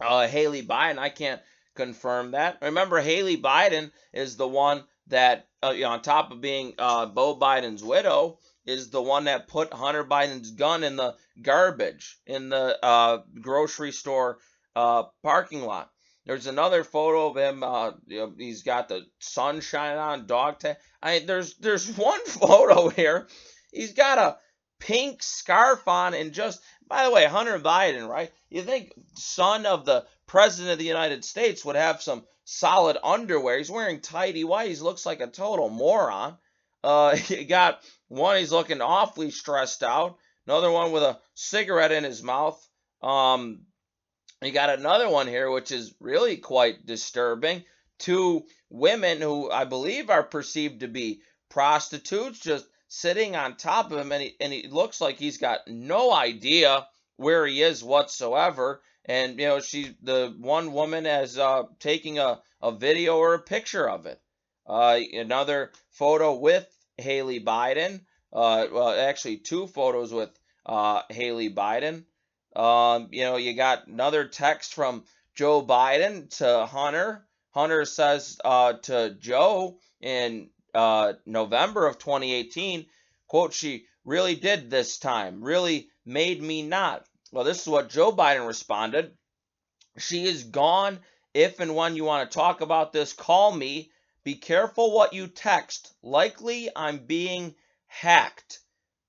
uh, 0.00 0.26
Haley 0.26 0.62
Biden. 0.62 0.98
I 0.98 1.10
can't 1.10 1.42
confirm 1.76 2.32
that. 2.32 2.58
Remember, 2.62 2.98
Haley 3.00 3.36
Biden 3.36 3.92
is 4.12 4.36
the 4.36 4.48
one 4.48 4.82
that, 5.08 5.46
uh, 5.62 5.70
you 5.70 5.82
know, 5.82 5.90
on 5.90 6.02
top 6.02 6.32
of 6.32 6.40
being 6.40 6.72
uh, 6.78 7.06
Bo 7.06 7.36
Biden's 7.38 7.84
widow, 7.84 8.38
is 8.66 8.90
the 8.90 9.02
one 9.02 9.24
that 9.24 9.48
put 9.48 9.72
Hunter 9.72 10.04
Biden's 10.04 10.52
gun 10.52 10.84
in 10.84 10.96
the 10.96 11.14
garbage 11.42 12.18
in 12.26 12.48
the 12.48 12.82
uh, 12.84 13.18
grocery 13.40 13.92
store 13.92 14.38
uh, 14.74 15.04
parking 15.22 15.62
lot. 15.62 15.90
There's 16.30 16.46
another 16.46 16.84
photo 16.84 17.26
of 17.26 17.36
him. 17.36 17.64
Uh, 17.64 17.90
you 18.06 18.18
know, 18.18 18.32
he's 18.38 18.62
got 18.62 18.88
the 18.88 19.04
sunshine 19.18 19.98
on, 19.98 20.28
dog 20.28 20.60
tag. 20.60 20.76
I 21.02 21.18
there's 21.18 21.56
there's 21.56 21.88
one 21.96 22.24
photo 22.24 22.88
here. 22.88 23.26
He's 23.72 23.94
got 23.94 24.18
a 24.18 24.36
pink 24.78 25.24
scarf 25.24 25.88
on, 25.88 26.14
and 26.14 26.30
just 26.30 26.62
by 26.86 27.02
the 27.02 27.10
way, 27.10 27.24
Hunter 27.24 27.58
Biden, 27.58 28.08
right? 28.08 28.30
You 28.48 28.62
think 28.62 28.92
son 29.16 29.66
of 29.66 29.84
the 29.84 30.06
president 30.28 30.74
of 30.74 30.78
the 30.78 30.84
United 30.84 31.24
States 31.24 31.64
would 31.64 31.74
have 31.74 32.00
some 32.00 32.24
solid 32.44 32.96
underwear? 33.02 33.58
He's 33.58 33.68
wearing 33.68 34.00
tidy 34.00 34.44
whities. 34.44 34.76
He 34.76 34.82
looks 34.82 35.04
like 35.04 35.20
a 35.20 35.26
total 35.26 35.68
moron. 35.68 36.38
Uh, 36.84 37.16
you 37.26 37.44
got 37.44 37.80
one, 38.06 38.36
he's 38.36 38.52
looking 38.52 38.80
awfully 38.80 39.32
stressed 39.32 39.82
out. 39.82 40.16
Another 40.46 40.70
one 40.70 40.92
with 40.92 41.02
a 41.02 41.18
cigarette 41.34 41.90
in 41.90 42.04
his 42.04 42.22
mouth. 42.22 42.64
Um, 43.02 43.62
you 44.42 44.52
got 44.52 44.70
another 44.70 45.08
one 45.08 45.26
here, 45.26 45.50
which 45.50 45.70
is 45.70 45.94
really 46.00 46.36
quite 46.36 46.86
disturbing. 46.86 47.64
Two 47.98 48.46
women 48.70 49.20
who 49.20 49.50
I 49.50 49.64
believe 49.64 50.08
are 50.08 50.22
perceived 50.22 50.80
to 50.80 50.88
be 50.88 51.20
prostitutes 51.50 52.40
just 52.40 52.66
sitting 52.88 53.36
on 53.36 53.56
top 53.56 53.92
of 53.92 53.98
him, 53.98 54.12
and 54.12 54.22
he, 54.22 54.36
and 54.40 54.52
he 54.52 54.68
looks 54.68 55.00
like 55.00 55.18
he's 55.18 55.38
got 55.38 55.60
no 55.68 56.12
idea 56.12 56.86
where 57.16 57.46
he 57.46 57.62
is 57.62 57.84
whatsoever. 57.84 58.82
And, 59.04 59.38
you 59.38 59.46
know, 59.46 59.60
she, 59.60 59.94
the 60.02 60.34
one 60.38 60.72
woman 60.72 61.06
is 61.06 61.38
uh, 61.38 61.64
taking 61.78 62.18
a, 62.18 62.40
a 62.62 62.72
video 62.72 63.18
or 63.18 63.34
a 63.34 63.40
picture 63.40 63.88
of 63.88 64.06
it. 64.06 64.20
Uh, 64.66 65.00
another 65.12 65.72
photo 65.90 66.34
with 66.34 66.66
Haley 66.96 67.40
Biden. 67.40 68.00
Uh, 68.32 68.66
well, 68.72 68.88
actually, 68.88 69.38
two 69.38 69.66
photos 69.66 70.12
with 70.12 70.30
uh, 70.64 71.02
Haley 71.10 71.52
Biden. 71.52 72.04
Um, 72.56 73.08
you 73.12 73.22
know, 73.24 73.36
you 73.36 73.54
got 73.54 73.86
another 73.86 74.26
text 74.26 74.74
from 74.74 75.04
Joe 75.34 75.64
Biden 75.64 76.36
to 76.38 76.66
Hunter. 76.66 77.26
Hunter 77.52 77.84
says 77.84 78.38
uh, 78.44 78.74
to 78.74 79.16
Joe 79.18 79.78
in 80.00 80.50
uh, 80.74 81.14
November 81.26 81.86
of 81.86 81.98
2018, 81.98 82.86
quote, 83.28 83.52
she 83.52 83.86
really 84.04 84.34
did 84.34 84.70
this 84.70 84.98
time, 84.98 85.42
really 85.42 85.88
made 86.04 86.42
me 86.42 86.62
not. 86.62 87.06
Well, 87.32 87.44
this 87.44 87.62
is 87.62 87.68
what 87.68 87.90
Joe 87.90 88.12
Biden 88.12 88.46
responded. 88.46 89.16
She 89.98 90.24
is 90.24 90.44
gone. 90.44 91.00
If 91.32 91.60
and 91.60 91.76
when 91.76 91.94
you 91.94 92.04
want 92.04 92.30
to 92.30 92.34
talk 92.34 92.60
about 92.60 92.92
this, 92.92 93.12
call 93.12 93.52
me. 93.52 93.90
Be 94.24 94.34
careful 94.34 94.92
what 94.92 95.12
you 95.12 95.28
text. 95.28 95.92
Likely 96.02 96.68
I'm 96.74 96.98
being 97.06 97.54
hacked. 97.86 98.60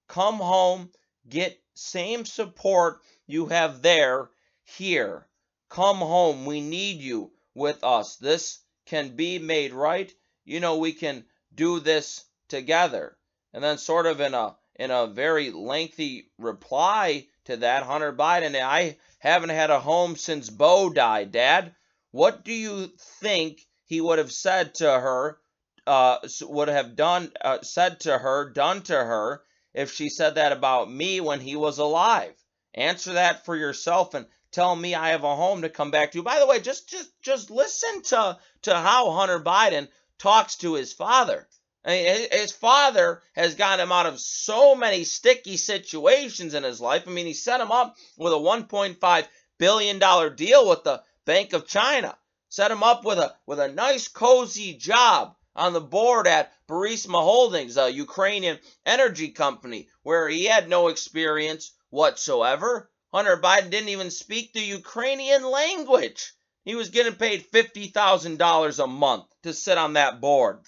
Come 0.07 0.35
home, 0.35 0.91
get 1.27 1.59
same 1.73 2.25
support 2.25 3.01
you 3.31 3.47
have 3.47 3.81
there 3.81 4.29
here. 4.63 5.27
Come 5.69 5.97
home. 5.97 6.45
We 6.45 6.61
need 6.61 6.99
you 6.99 7.31
with 7.53 7.83
us. 7.83 8.17
This 8.17 8.59
can 8.85 9.15
be 9.15 9.39
made 9.39 9.73
right. 9.73 10.11
You 10.45 10.59
know, 10.59 10.77
we 10.77 10.93
can 10.93 11.25
do 11.53 11.79
this 11.79 12.25
together. 12.49 13.17
And 13.53 13.63
then 13.63 13.77
sort 13.77 14.05
of 14.05 14.21
in 14.21 14.33
a 14.33 14.55
in 14.75 14.91
a 14.91 15.07
very 15.07 15.51
lengthy 15.51 16.31
reply 16.37 17.27
to 17.45 17.57
that, 17.57 17.83
Hunter 17.83 18.13
Biden, 18.13 18.59
I 18.59 18.97
haven't 19.19 19.49
had 19.49 19.69
a 19.69 19.79
home 19.79 20.15
since 20.15 20.49
Bo 20.49 20.89
died, 20.89 21.31
Dad. 21.31 21.75
What 22.11 22.43
do 22.43 22.53
you 22.53 22.87
think 23.19 23.67
he 23.85 24.01
would 24.01 24.17
have 24.17 24.31
said 24.31 24.75
to 24.75 24.89
her, 24.89 25.39
uh, 25.85 26.17
would 26.43 26.67
have 26.67 26.95
done, 26.95 27.31
uh, 27.41 27.61
said 27.61 27.99
to 28.01 28.17
her, 28.17 28.49
done 28.49 28.81
to 28.83 28.95
her, 28.95 29.43
if 29.73 29.93
she 29.93 30.09
said 30.09 30.35
that 30.35 30.51
about 30.51 30.91
me 30.91 31.21
when 31.21 31.39
he 31.39 31.55
was 31.55 31.77
alive. 31.77 32.33
Answer 32.73 33.13
that 33.13 33.45
for 33.45 33.55
yourself 33.55 34.13
and 34.13 34.25
tell 34.51 34.75
me 34.75 34.95
I 34.95 35.09
have 35.09 35.23
a 35.23 35.35
home 35.35 35.61
to 35.63 35.69
come 35.69 35.91
back 35.91 36.11
to. 36.11 36.23
By 36.23 36.39
the 36.39 36.47
way, 36.47 36.59
just 36.59 36.89
just 36.89 37.09
just 37.21 37.49
listen 37.51 38.01
to 38.03 38.39
to 38.63 38.75
how 38.75 39.11
Hunter 39.11 39.39
Biden 39.39 39.87
talks 40.17 40.55
to 40.57 40.75
his 40.75 40.93
father. 40.93 41.47
I 41.83 41.89
mean, 41.89 42.27
his 42.31 42.51
father 42.51 43.23
has 43.33 43.55
gotten 43.55 43.83
him 43.83 43.91
out 43.91 44.05
of 44.05 44.19
so 44.19 44.75
many 44.75 45.03
sticky 45.03 45.57
situations 45.57 46.53
in 46.53 46.63
his 46.63 46.79
life. 46.79 47.03
I 47.07 47.11
mean, 47.11 47.25
he 47.25 47.33
set 47.33 47.59
him 47.59 47.71
up 47.71 47.95
with 48.17 48.33
a 48.33 48.37
1.5 48.37 49.27
billion 49.57 49.99
dollar 49.99 50.29
deal 50.29 50.69
with 50.69 50.83
the 50.83 51.03
Bank 51.25 51.53
of 51.53 51.67
China 51.67 52.17
set 52.51 52.69
him 52.69 52.83
up 52.83 53.05
with 53.05 53.17
a 53.17 53.33
with 53.45 53.59
a 53.59 53.71
nice 53.71 54.09
cozy 54.09 54.73
job 54.73 55.35
on 55.55 55.71
the 55.73 55.81
board 55.81 56.27
at 56.27 56.51
Burisma 56.67 57.21
Holdings, 57.21 57.77
a 57.77 57.89
Ukrainian 57.89 58.59
energy 58.85 59.29
company, 59.29 59.87
where 60.03 60.27
he 60.27 60.45
had 60.45 60.67
no 60.69 60.89
experience 60.89 61.71
whatsoever. 61.91 62.89
Hunter 63.13 63.37
Biden 63.37 63.69
didn't 63.69 63.89
even 63.89 64.09
speak 64.09 64.53
the 64.53 64.61
Ukrainian 64.61 65.43
language. 65.43 66.33
He 66.63 66.75
was 66.75 66.89
getting 66.89 67.15
paid 67.15 67.51
$50,000 67.51 68.83
a 68.83 68.87
month 68.87 69.25
to 69.43 69.53
sit 69.53 69.77
on 69.77 69.93
that 69.93 70.19
board. 70.19 70.59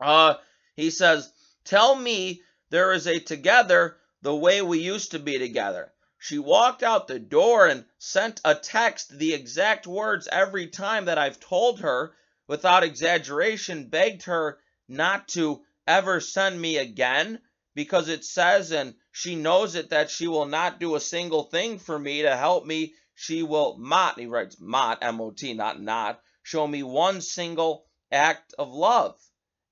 Uh, 0.00 0.34
he 0.74 0.90
says, 0.90 1.32
Tell 1.64 1.94
me 1.94 2.42
there 2.70 2.92
is 2.92 3.06
a 3.06 3.18
together 3.18 3.96
the 4.22 4.34
way 4.34 4.62
we 4.62 4.78
used 4.78 5.12
to 5.12 5.18
be 5.18 5.38
together. 5.38 5.92
She 6.18 6.38
walked 6.38 6.82
out 6.82 7.06
the 7.06 7.18
door 7.18 7.66
and 7.66 7.84
sent 7.98 8.40
a 8.44 8.54
text 8.54 9.16
the 9.16 9.32
exact 9.34 9.86
words 9.86 10.28
every 10.30 10.66
time 10.66 11.04
that 11.06 11.18
I've 11.18 11.40
told 11.40 11.80
her, 11.80 12.14
without 12.46 12.82
exaggeration, 12.82 13.88
begged 13.88 14.24
her 14.24 14.58
not 14.88 15.28
to 15.28 15.64
ever 15.86 16.20
send 16.20 16.60
me 16.60 16.78
again 16.78 17.40
because 17.74 18.08
it 18.08 18.24
says, 18.24 18.72
and 18.72 18.94
she 19.18 19.34
knows 19.34 19.76
it, 19.76 19.88
that 19.88 20.10
she 20.10 20.28
will 20.28 20.44
not 20.44 20.78
do 20.78 20.94
a 20.94 21.00
single 21.00 21.44
thing 21.44 21.78
for 21.78 21.98
me 21.98 22.20
to 22.20 22.36
help 22.36 22.66
me. 22.66 22.92
She 23.14 23.42
will 23.42 23.78
not, 23.78 24.20
he 24.20 24.26
writes 24.26 24.60
mot, 24.60 24.98
M 25.00 25.22
O 25.22 25.30
T, 25.30 25.54
not 25.54 25.80
not, 25.80 26.20
show 26.42 26.66
me 26.66 26.82
one 26.82 27.22
single 27.22 27.86
act 28.12 28.52
of 28.58 28.68
love. 28.68 29.18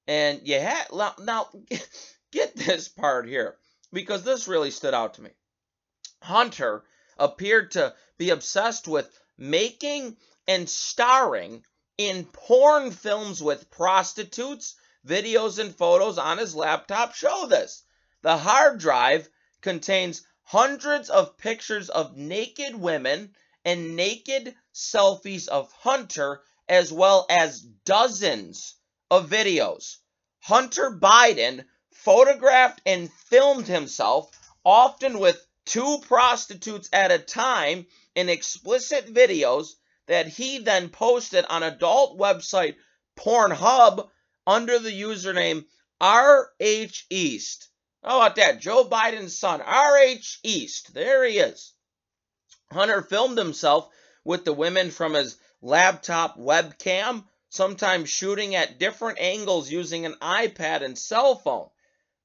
And 0.06 0.48
you 0.48 0.58
had, 0.58 0.86
now, 1.20 1.50
get 2.32 2.56
this 2.56 2.88
part 2.88 3.28
here, 3.28 3.58
because 3.92 4.22
this 4.24 4.48
really 4.48 4.70
stood 4.70 4.94
out 4.94 5.12
to 5.14 5.22
me. 5.22 5.30
Hunter 6.22 6.82
appeared 7.18 7.72
to 7.72 7.94
be 8.16 8.30
obsessed 8.30 8.88
with 8.88 9.10
making 9.36 10.16
and 10.48 10.70
starring 10.70 11.66
in 11.98 12.24
porn 12.24 12.90
films 12.92 13.42
with 13.42 13.70
prostitutes. 13.70 14.74
Videos 15.06 15.58
and 15.58 15.76
photos 15.76 16.16
on 16.16 16.38
his 16.38 16.54
laptop 16.54 17.14
show 17.14 17.46
this. 17.46 17.82
The 18.22 18.38
hard 18.38 18.78
drive 18.78 19.28
contains 19.64 20.22
hundreds 20.42 21.08
of 21.08 21.38
pictures 21.38 21.88
of 21.88 22.18
naked 22.18 22.76
women 22.76 23.34
and 23.64 23.96
naked 23.96 24.54
selfies 24.74 25.48
of 25.48 25.72
Hunter, 25.72 26.42
as 26.68 26.92
well 26.92 27.24
as 27.30 27.62
dozens 27.62 28.74
of 29.10 29.30
videos. 29.30 29.96
Hunter 30.40 30.90
Biden 30.90 31.64
photographed 31.90 32.82
and 32.84 33.10
filmed 33.30 33.66
himself, 33.66 34.30
often 34.66 35.18
with 35.18 35.42
two 35.64 35.98
prostitutes 36.02 36.90
at 36.92 37.10
a 37.10 37.18
time, 37.18 37.86
in 38.14 38.28
explicit 38.28 39.12
videos 39.14 39.76
that 40.06 40.28
he 40.28 40.58
then 40.58 40.90
posted 40.90 41.46
on 41.46 41.62
adult 41.62 42.18
website 42.18 42.76
Pornhub 43.16 44.10
under 44.46 44.78
the 44.78 44.92
username 44.92 45.64
RH 46.02 47.06
East. 47.08 47.70
How 48.04 48.18
about 48.20 48.36
that? 48.36 48.60
Joe 48.60 48.84
Biden's 48.84 49.38
son, 49.38 49.62
R.H. 49.62 50.40
East. 50.42 50.92
There 50.92 51.24
he 51.24 51.38
is. 51.38 51.72
Hunter 52.70 53.00
filmed 53.00 53.38
himself 53.38 53.88
with 54.24 54.44
the 54.44 54.52
women 54.52 54.90
from 54.90 55.14
his 55.14 55.38
laptop 55.62 56.36
webcam, 56.36 57.24
sometimes 57.48 58.10
shooting 58.10 58.54
at 58.54 58.78
different 58.78 59.18
angles 59.20 59.70
using 59.70 60.04
an 60.04 60.16
iPad 60.20 60.82
and 60.82 60.98
cell 60.98 61.36
phone. 61.36 61.70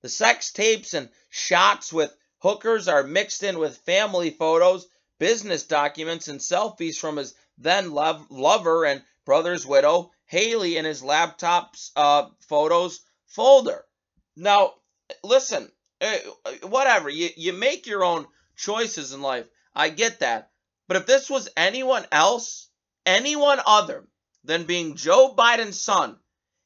The 0.02 0.10
sex 0.10 0.52
tapes 0.52 0.94
and 0.94 1.10
shots 1.30 1.94
with 1.94 2.14
hookers 2.40 2.90
are 2.90 3.04
mixed 3.04 3.44
in 3.44 3.58
with 3.58 3.78
family 3.78 4.32
photos, 4.32 4.86
business 5.18 5.64
documents, 5.64 6.28
and 6.28 6.42
selfies 6.42 6.98
from 6.98 7.16
his 7.16 7.34
then 7.58 7.92
love, 7.92 8.26
lover 8.30 8.86
and 8.86 9.02
brother's 9.26 9.66
widow, 9.66 10.12
Haley, 10.26 10.76
in 10.76 10.84
his 10.84 11.04
laptop's 11.04 11.92
uh, 11.96 12.28
photos 12.48 13.00
folder. 13.28 13.86
Now, 14.36 14.74
listen, 15.24 15.72
eh, 16.02 16.20
whatever. 16.64 17.10
You, 17.10 17.30
you 17.36 17.54
make 17.54 17.88
your 17.88 18.04
own 18.04 18.28
choices 18.56 19.14
in 19.14 19.22
life. 19.22 19.48
I 19.76 19.90
get 19.90 20.20
that. 20.20 20.52
But 20.88 20.98
if 20.98 21.06
this 21.06 21.30
was 21.30 21.50
anyone 21.56 22.06
else, 22.12 22.70
anyone 23.06 23.60
other 23.66 24.08
than 24.44 24.64
being 24.66 24.96
Joe 24.96 25.34
Biden's 25.38 25.80
son, 25.80 26.18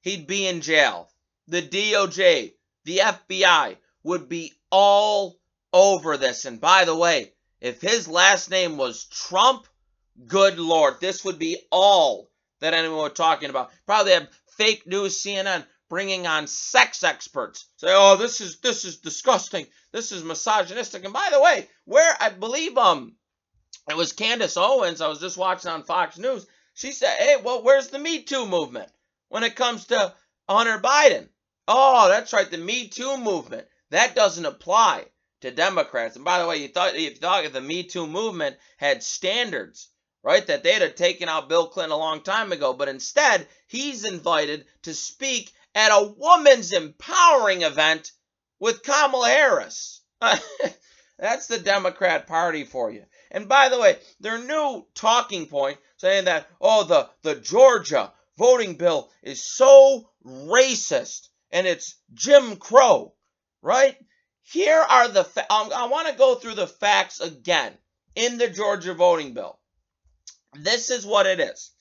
he'd 0.02 0.28
be 0.28 0.48
in 0.48 0.62
jail. 0.62 1.10
The 1.48 1.62
DOJ, 1.62 2.54
the 2.86 2.98
FBI 2.98 3.78
would 4.04 4.30
be 4.30 4.54
all 4.72 5.40
over 5.72 6.18
this. 6.18 6.46
And 6.46 6.62
by 6.62 6.86
the 6.86 6.96
way, 6.96 7.34
if 7.60 7.82
his 7.82 8.08
last 8.08 8.50
name 8.50 8.78
was 8.78 9.06
Trump, 9.06 9.68
good 10.28 10.60
lord, 10.60 11.00
this 11.00 11.26
would 11.26 11.40
be 11.40 11.58
all 11.72 12.30
that 12.60 12.74
anyone 12.74 12.98
was 12.98 13.14
talking 13.14 13.50
about. 13.50 13.72
Probably 13.86 14.14
have 14.14 14.30
fake 14.58 14.88
news 14.88 15.22
CNN 15.22 15.66
bringing 15.89 16.28
on 16.28 16.48
sex 16.48 17.04
experts. 17.04 17.65
Say, 17.78 17.88
oh, 17.89 18.17
this 18.17 18.41
is 18.41 18.60
this 18.60 18.86
is 18.86 18.98
disgusting. 18.98 19.67
This 19.91 20.12
is 20.12 20.24
misogynistic. 20.24 21.04
And 21.04 21.13
by 21.13 21.30
the 21.32 21.41
way, 21.41 21.67
where 21.86 22.15
I 22.19 22.30
believe 22.30 22.78
um 22.78 23.15
it 23.89 23.98
was 23.98 24.13
Candace 24.13 24.58
Owens, 24.58 25.02
I 25.02 25.08
was 25.08 25.19
just 25.19 25.38
watching 25.38 25.72
on 25.72 25.84
Fox 25.84 26.17
News. 26.17 26.46
She 26.74 26.91
said, 26.91 27.15
hey, 27.19 27.36
well, 27.43 27.63
where's 27.63 27.89
the 27.89 28.00
Me 28.00 28.24
Too 28.24 28.48
movement 28.48 28.89
when 29.30 29.43
it 29.43 29.56
comes 29.56 29.86
to 29.88 30.13
Hunter 30.48 30.80
Biden? 30.80 31.28
Oh, 31.67 32.08
that's 32.08 32.34
right, 32.34 32.50
the 32.50 32.58
Me 32.58 32.88
Too 32.88 33.17
movement. 33.17 33.67
That 33.89 34.15
doesn't 34.15 34.46
apply 34.46 35.06
to 35.41 35.52
Democrats. 35.52 36.15
And 36.15 36.26
by 36.26 36.39
the 36.39 36.48
way, 36.48 36.58
you 36.58 36.69
thought 36.69 36.96
if 36.96 37.02
you 37.02 37.15
thought 37.15 37.52
the 37.52 37.62
Me 37.62 37.84
Too 37.84 38.08
movement 38.08 38.58
had 38.78 39.04
standards 39.04 39.89
right? 40.24 40.48
That 40.48 40.63
they'd 40.63 40.82
have 40.82 40.96
taken 40.96 41.30
out 41.30 41.50
Bill 41.50 41.67
Clinton 41.67 41.91
a 41.91 41.98
long 41.98 42.22
time 42.22 42.52
ago. 42.52 42.74
But 42.74 42.88
instead, 42.88 43.46
he's 43.67 44.06
invited 44.06 44.65
to 44.84 44.93
speak 44.93 45.52
at 45.76 45.92
a 45.92 46.14
woman's 46.18 46.72
empowering 46.72 47.64
event 47.64 48.12
with 48.60 48.84
Kamala 48.84 49.28
Harris. 49.28 50.02
That's 51.20 51.48
the 51.48 51.60
Democrat 51.60 52.28
Party 52.28 52.64
for 52.64 52.92
you. 52.92 53.04
And 53.32 53.48
by 53.48 53.70
the 53.70 53.80
way, 53.80 53.98
their 54.20 54.40
new 54.40 54.86
talking 54.94 55.48
point 55.48 55.78
saying 55.98 56.26
that, 56.26 56.48
oh, 56.60 56.84
the, 56.84 57.10
the 57.24 57.36
Georgia 57.36 58.12
voting 58.38 58.76
bill 58.76 59.10
is 59.22 59.46
so 59.46 60.10
racist 60.26 61.30
and 61.52 61.68
it's 61.68 61.96
Jim 62.14 62.56
Crow, 62.58 63.14
right? 63.62 63.96
Here 64.42 64.80
are 64.80 65.08
the, 65.08 65.24
fa- 65.24 65.52
um, 65.52 65.72
I 65.74 65.88
want 65.88 66.08
to 66.10 66.16
go 66.16 66.36
through 66.36 66.56
the 66.56 66.68
facts 66.68 67.20
again 67.22 67.74
in 68.16 68.38
the 68.38 68.50
Georgia 68.50 68.94
voting 68.94 69.34
bill. 69.34 69.60
This 70.56 70.90
is 70.90 71.06
what 71.06 71.26
it 71.26 71.40
is 71.40 71.72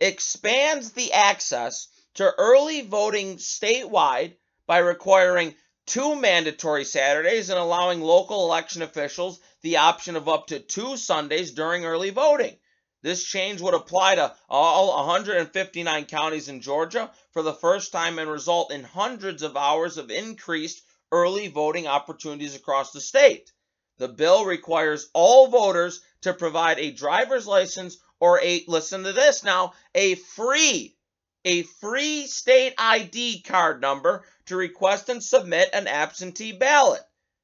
expands 0.00 0.92
the 0.92 1.12
access 1.12 1.88
to 2.18 2.34
early 2.36 2.80
voting 2.80 3.36
statewide 3.36 4.34
by 4.66 4.78
requiring 4.78 5.54
two 5.86 6.16
mandatory 6.16 6.84
Saturdays 6.84 7.48
and 7.48 7.56
allowing 7.56 8.00
local 8.00 8.44
election 8.44 8.82
officials 8.82 9.38
the 9.62 9.76
option 9.76 10.16
of 10.16 10.28
up 10.28 10.48
to 10.48 10.58
two 10.58 10.96
Sundays 10.96 11.52
during 11.52 11.84
early 11.84 12.10
voting. 12.10 12.56
This 13.02 13.22
change 13.22 13.60
would 13.60 13.74
apply 13.74 14.16
to 14.16 14.34
all 14.48 14.96
159 15.06 16.06
counties 16.06 16.48
in 16.48 16.60
Georgia 16.60 17.08
for 17.30 17.42
the 17.42 17.54
first 17.54 17.92
time 17.92 18.18
and 18.18 18.28
result 18.28 18.72
in 18.72 18.82
hundreds 18.82 19.44
of 19.44 19.56
hours 19.56 19.96
of 19.96 20.10
increased 20.10 20.82
early 21.12 21.46
voting 21.46 21.86
opportunities 21.86 22.56
across 22.56 22.90
the 22.90 23.00
state. 23.00 23.52
The 23.98 24.08
bill 24.08 24.44
requires 24.44 25.08
all 25.12 25.46
voters 25.46 26.00
to 26.22 26.34
provide 26.34 26.80
a 26.80 26.90
driver's 26.90 27.46
license 27.46 27.96
or 28.18 28.40
a, 28.40 28.64
listen 28.66 29.04
to 29.04 29.12
this 29.12 29.44
now, 29.44 29.74
a 29.94 30.16
free, 30.16 30.96
a 31.44 31.62
free 31.62 32.26
state 32.26 32.74
ID 32.78 33.42
card 33.42 33.80
number 33.80 34.24
to 34.46 34.56
request 34.56 35.08
and 35.08 35.22
submit 35.22 35.70
an 35.72 35.86
absentee 35.86 36.52
ballot. 36.52 37.02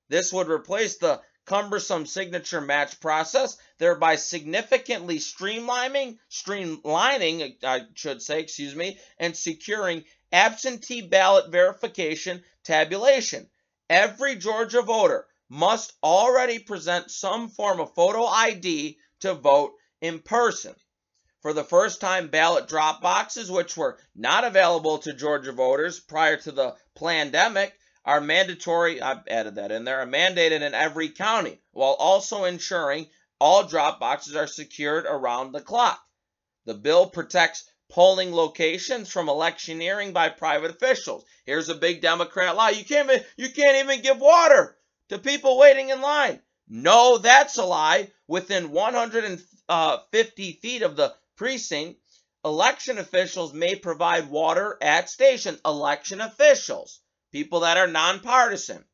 This 0.09 0.33
would 0.33 0.49
replace 0.49 0.97
the 0.97 1.21
cumbersome 1.47 2.07
signature 2.07 2.61
match 2.61 3.01
process, 3.01 3.57
thereby 3.79 4.17
significantly 4.17 5.19
streamlining, 5.19 6.19
streamlining, 6.31 7.63
I 7.63 7.83
should 7.95 8.23
say, 8.23 8.41
excuse 8.41 8.75
me, 8.75 8.99
and 9.19 9.37
securing 9.37 10.05
absentee 10.33 11.03
ballot 11.03 11.51
verification 11.51 12.43
tabulation. 12.65 13.49
Every 13.91 14.37
Georgia 14.37 14.83
voter 14.83 15.27
must 15.49 15.93
already 16.03 16.59
present 16.59 17.11
some 17.11 17.49
form 17.49 17.81
of 17.81 17.95
photo 17.95 18.25
ID 18.25 18.99
to 19.21 19.35
vote 19.35 19.75
in 20.01 20.21
person. 20.21 20.75
For 21.45 21.53
the 21.53 21.63
first 21.63 22.01
time, 22.01 22.29
ballot 22.29 22.69
drop 22.69 23.03
boxes, 23.03 23.51
which 23.51 23.77
were 23.77 23.99
not 24.15 24.45
available 24.45 24.97
to 25.01 25.13
Georgia 25.13 25.53
voters 25.53 26.01
prior 26.01 26.39
to 26.39 26.51
the 26.51 26.75
pandemic, 26.95 27.79
are 28.03 28.23
mandatory. 28.23 29.03
I've 29.03 29.29
added 29.29 29.57
that 29.57 29.71
in 29.71 29.85
there, 29.85 30.01
are 30.01 30.07
mandated 30.07 30.63
in 30.63 30.73
every 30.73 31.11
county, 31.11 31.61
while 31.73 31.93
also 31.99 32.45
ensuring 32.45 33.11
all 33.39 33.63
drop 33.63 34.01
boxes 34.01 34.35
are 34.35 34.47
secured 34.47 35.05
around 35.05 35.53
the 35.53 35.61
clock. 35.61 36.03
The 36.65 36.73
bill 36.73 37.11
protects 37.11 37.69
polling 37.91 38.35
locations 38.35 39.11
from 39.11 39.29
electioneering 39.29 40.15
by 40.15 40.31
private 40.31 40.71
officials. 40.71 41.27
Here's 41.45 41.69
a 41.69 41.75
big 41.75 42.01
Democrat 42.01 42.57
lie. 42.57 42.71
You 42.71 42.87
can't 42.87 43.11
even, 43.11 43.23
you 43.37 43.51
can't 43.51 43.85
even 43.85 44.01
give 44.01 44.19
water 44.19 44.79
to 45.11 45.19
people 45.19 45.59
waiting 45.59 45.91
in 45.91 46.01
line. 46.01 46.41
No, 46.67 47.19
that's 47.19 47.59
a 47.59 47.67
lie. 47.67 48.11
Within 48.27 48.71
150 48.71 49.45
uh, 49.69 49.99
feet 50.63 50.81
of 50.81 50.97
the 50.97 51.15
precinct, 51.37 52.01
election 52.45 52.99
officials 52.99 53.53
may 53.53 53.75
provide 53.75 54.29
water 54.29 54.77
at 54.81 55.11
stations. 55.11 55.61
Election 55.65 56.21
officials, 56.21 57.01
people 57.33 57.61
that 57.61 57.77
are 57.77 57.87
nonpartisan. 57.87 58.85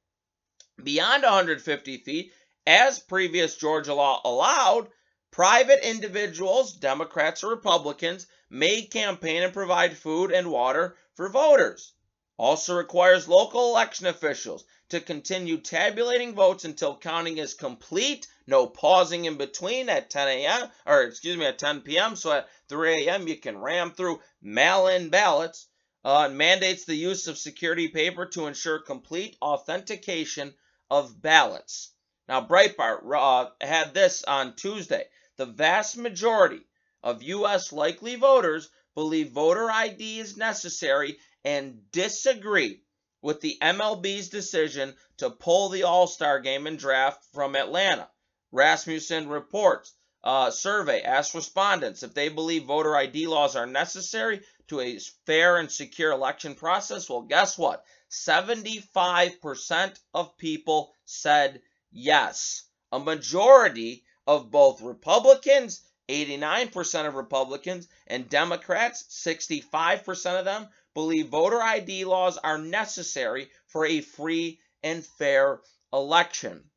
Beyond 0.82 1.22
150 1.22 1.98
feet, 1.98 2.32
As 2.66 2.98
previous 2.98 3.56
Georgia 3.56 3.94
law 3.94 4.20
allowed, 4.24 4.88
private 5.30 5.88
individuals, 5.88 6.74
Democrats 6.74 7.42
or 7.42 7.50
Republicans, 7.50 8.26
may 8.48 8.82
campaign 8.82 9.42
and 9.42 9.52
provide 9.52 9.96
food 9.96 10.32
and 10.32 10.50
water 10.50 10.96
for 11.14 11.28
voters. 11.28 11.92
Also 12.36 12.74
requires 12.74 13.28
local 13.28 13.70
election 13.70 14.06
officials 14.06 14.64
to 14.90 15.00
continue 15.00 15.56
tabulating 15.56 16.34
votes 16.34 16.64
until 16.64 16.96
counting 16.96 17.38
is 17.38 17.54
complete, 17.54 18.26
no 18.46 18.66
pausing 18.66 19.24
in 19.24 19.36
between 19.36 19.88
at 19.88 20.10
10 20.10 20.28
a.m. 20.28 20.68
or 20.84 21.02
excuse 21.02 21.36
me 21.36 21.46
at 21.46 21.58
10 21.58 21.82
p.m. 21.82 22.16
So 22.16 22.32
at 22.32 22.48
3 22.68 23.06
a.m. 23.06 23.28
you 23.28 23.36
can 23.36 23.58
ram 23.58 23.92
through 23.92 24.20
mail-in 24.42 25.08
ballots. 25.08 25.66
Uh, 26.02 26.28
mandates 26.30 26.86
the 26.86 26.94
use 26.94 27.28
of 27.28 27.36
security 27.36 27.88
paper 27.88 28.24
to 28.24 28.46
ensure 28.46 28.78
complete 28.78 29.36
authentication 29.42 30.54
of 30.90 31.20
ballots. 31.20 31.92
Now, 32.26 32.46
Breitbart 32.46 33.00
uh, 33.14 33.50
had 33.60 33.92
this 33.92 34.24
on 34.24 34.56
Tuesday. 34.56 35.04
The 35.36 35.46
vast 35.46 35.98
majority 35.98 36.62
of 37.02 37.22
U.S. 37.22 37.70
likely 37.70 38.16
voters 38.16 38.70
believe 38.94 39.32
voter 39.32 39.70
ID 39.70 40.20
is 40.20 40.36
necessary 40.36 41.18
and 41.44 41.90
disagree 41.92 42.82
with 43.22 43.40
the 43.40 43.58
MLB's 43.60 44.28
decision 44.28 44.94
to 45.18 45.30
pull 45.30 45.68
the 45.68 45.82
All 45.82 46.06
Star 46.06 46.40
game 46.40 46.66
and 46.66 46.78
draft 46.78 47.24
from 47.32 47.56
Atlanta. 47.56 48.08
Rasmussen 48.52 49.28
reports 49.28 49.92
uh, 50.22 50.50
survey 50.50 51.00
asked 51.02 51.34
respondents 51.34 52.02
if 52.02 52.12
they 52.12 52.28
believe 52.28 52.64
voter 52.64 52.96
ID 52.96 53.26
laws 53.26 53.56
are 53.56 53.66
necessary 53.66 54.42
to 54.68 54.80
a 54.80 54.98
fair 55.26 55.56
and 55.56 55.70
secure 55.70 56.12
election 56.12 56.54
process. 56.54 57.08
Well, 57.08 57.22
guess 57.22 57.56
what? 57.56 57.84
75% 58.10 59.98
of 60.12 60.36
people 60.36 60.92
said 61.04 61.62
yes. 61.90 62.64
A 62.92 62.98
majority 62.98 64.04
of 64.26 64.50
both 64.50 64.82
Republicans, 64.82 65.80
89% 66.08 67.06
of 67.06 67.14
Republicans, 67.14 67.88
and 68.06 68.28
Democrats, 68.28 69.04
65% 69.10 70.38
of 70.38 70.44
them, 70.44 70.68
believe 70.94 71.28
voter 71.28 71.62
ID 71.62 72.04
laws 72.04 72.36
are 72.38 72.58
necessary 72.58 73.50
for 73.66 73.86
a 73.86 74.00
free 74.00 74.60
and 74.82 75.04
fair 75.04 75.60
election. 75.92 76.70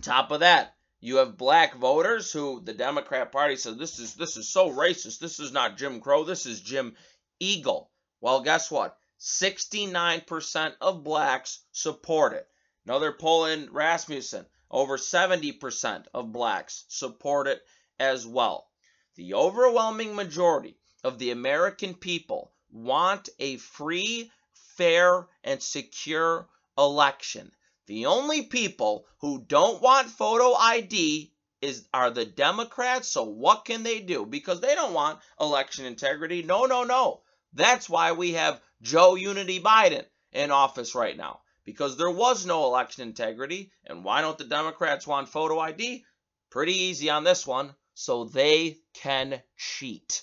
top 0.00 0.30
of 0.30 0.40
that, 0.40 0.76
you 1.00 1.16
have 1.16 1.36
black 1.36 1.74
voters 1.76 2.30
who 2.30 2.60
the 2.60 2.74
Democrat 2.74 3.32
Party 3.32 3.56
said 3.56 3.78
this 3.78 3.98
is 3.98 4.14
this 4.14 4.36
is 4.36 4.48
so 4.48 4.70
racist. 4.70 5.18
This 5.18 5.40
is 5.40 5.50
not 5.50 5.76
Jim 5.76 6.00
Crow. 6.00 6.24
This 6.24 6.46
is 6.46 6.60
Jim 6.60 6.96
Eagle. 7.40 7.90
Well, 8.20 8.40
guess 8.40 8.70
what? 8.70 8.96
69% 9.18 10.76
of 10.80 11.04
blacks 11.04 11.64
support 11.72 12.34
it. 12.34 12.46
Another 12.84 13.12
poll 13.12 13.46
in 13.46 13.72
Rasmussen, 13.72 14.46
over 14.70 14.96
70% 14.96 16.06
of 16.12 16.32
blacks 16.32 16.84
support 16.88 17.46
it 17.46 17.62
as 17.98 18.26
well. 18.26 18.68
The 19.14 19.34
overwhelming 19.34 20.14
majority 20.14 20.78
of 21.04 21.18
the 21.18 21.30
American 21.30 21.94
people 21.94 22.52
want 22.72 23.28
a 23.38 23.58
free, 23.58 24.32
fair, 24.76 25.28
and 25.44 25.62
secure 25.62 26.48
election. 26.76 27.52
The 27.86 28.06
only 28.06 28.42
people 28.42 29.06
who 29.18 29.44
don't 29.46 29.82
want 29.82 30.08
photo 30.08 30.54
ID 30.54 31.32
is 31.60 31.86
are 31.92 32.10
the 32.10 32.24
Democrats. 32.24 33.08
So 33.08 33.22
what 33.22 33.64
can 33.64 33.82
they 33.82 34.00
do? 34.00 34.26
Because 34.26 34.60
they 34.60 34.74
don't 34.74 34.94
want 34.94 35.20
election 35.40 35.84
integrity. 35.84 36.42
No, 36.42 36.64
no, 36.64 36.84
no. 36.84 37.22
That's 37.52 37.88
why 37.88 38.12
we 38.12 38.32
have 38.32 38.60
Joe 38.80 39.14
Unity 39.14 39.60
Biden 39.60 40.04
in 40.32 40.50
office 40.50 40.94
right 40.94 41.16
now. 41.16 41.40
Because 41.64 41.96
there 41.96 42.10
was 42.10 42.44
no 42.44 42.64
election 42.64 43.06
integrity. 43.06 43.70
And 43.84 44.04
why 44.04 44.20
don't 44.20 44.38
the 44.38 44.44
Democrats 44.44 45.06
want 45.06 45.28
photo 45.28 45.58
ID? 45.60 46.04
Pretty 46.50 46.74
easy 46.74 47.10
on 47.10 47.24
this 47.24 47.46
one. 47.46 47.74
So 47.94 48.24
they 48.24 48.78
can 48.94 49.42
cheat. 49.56 50.22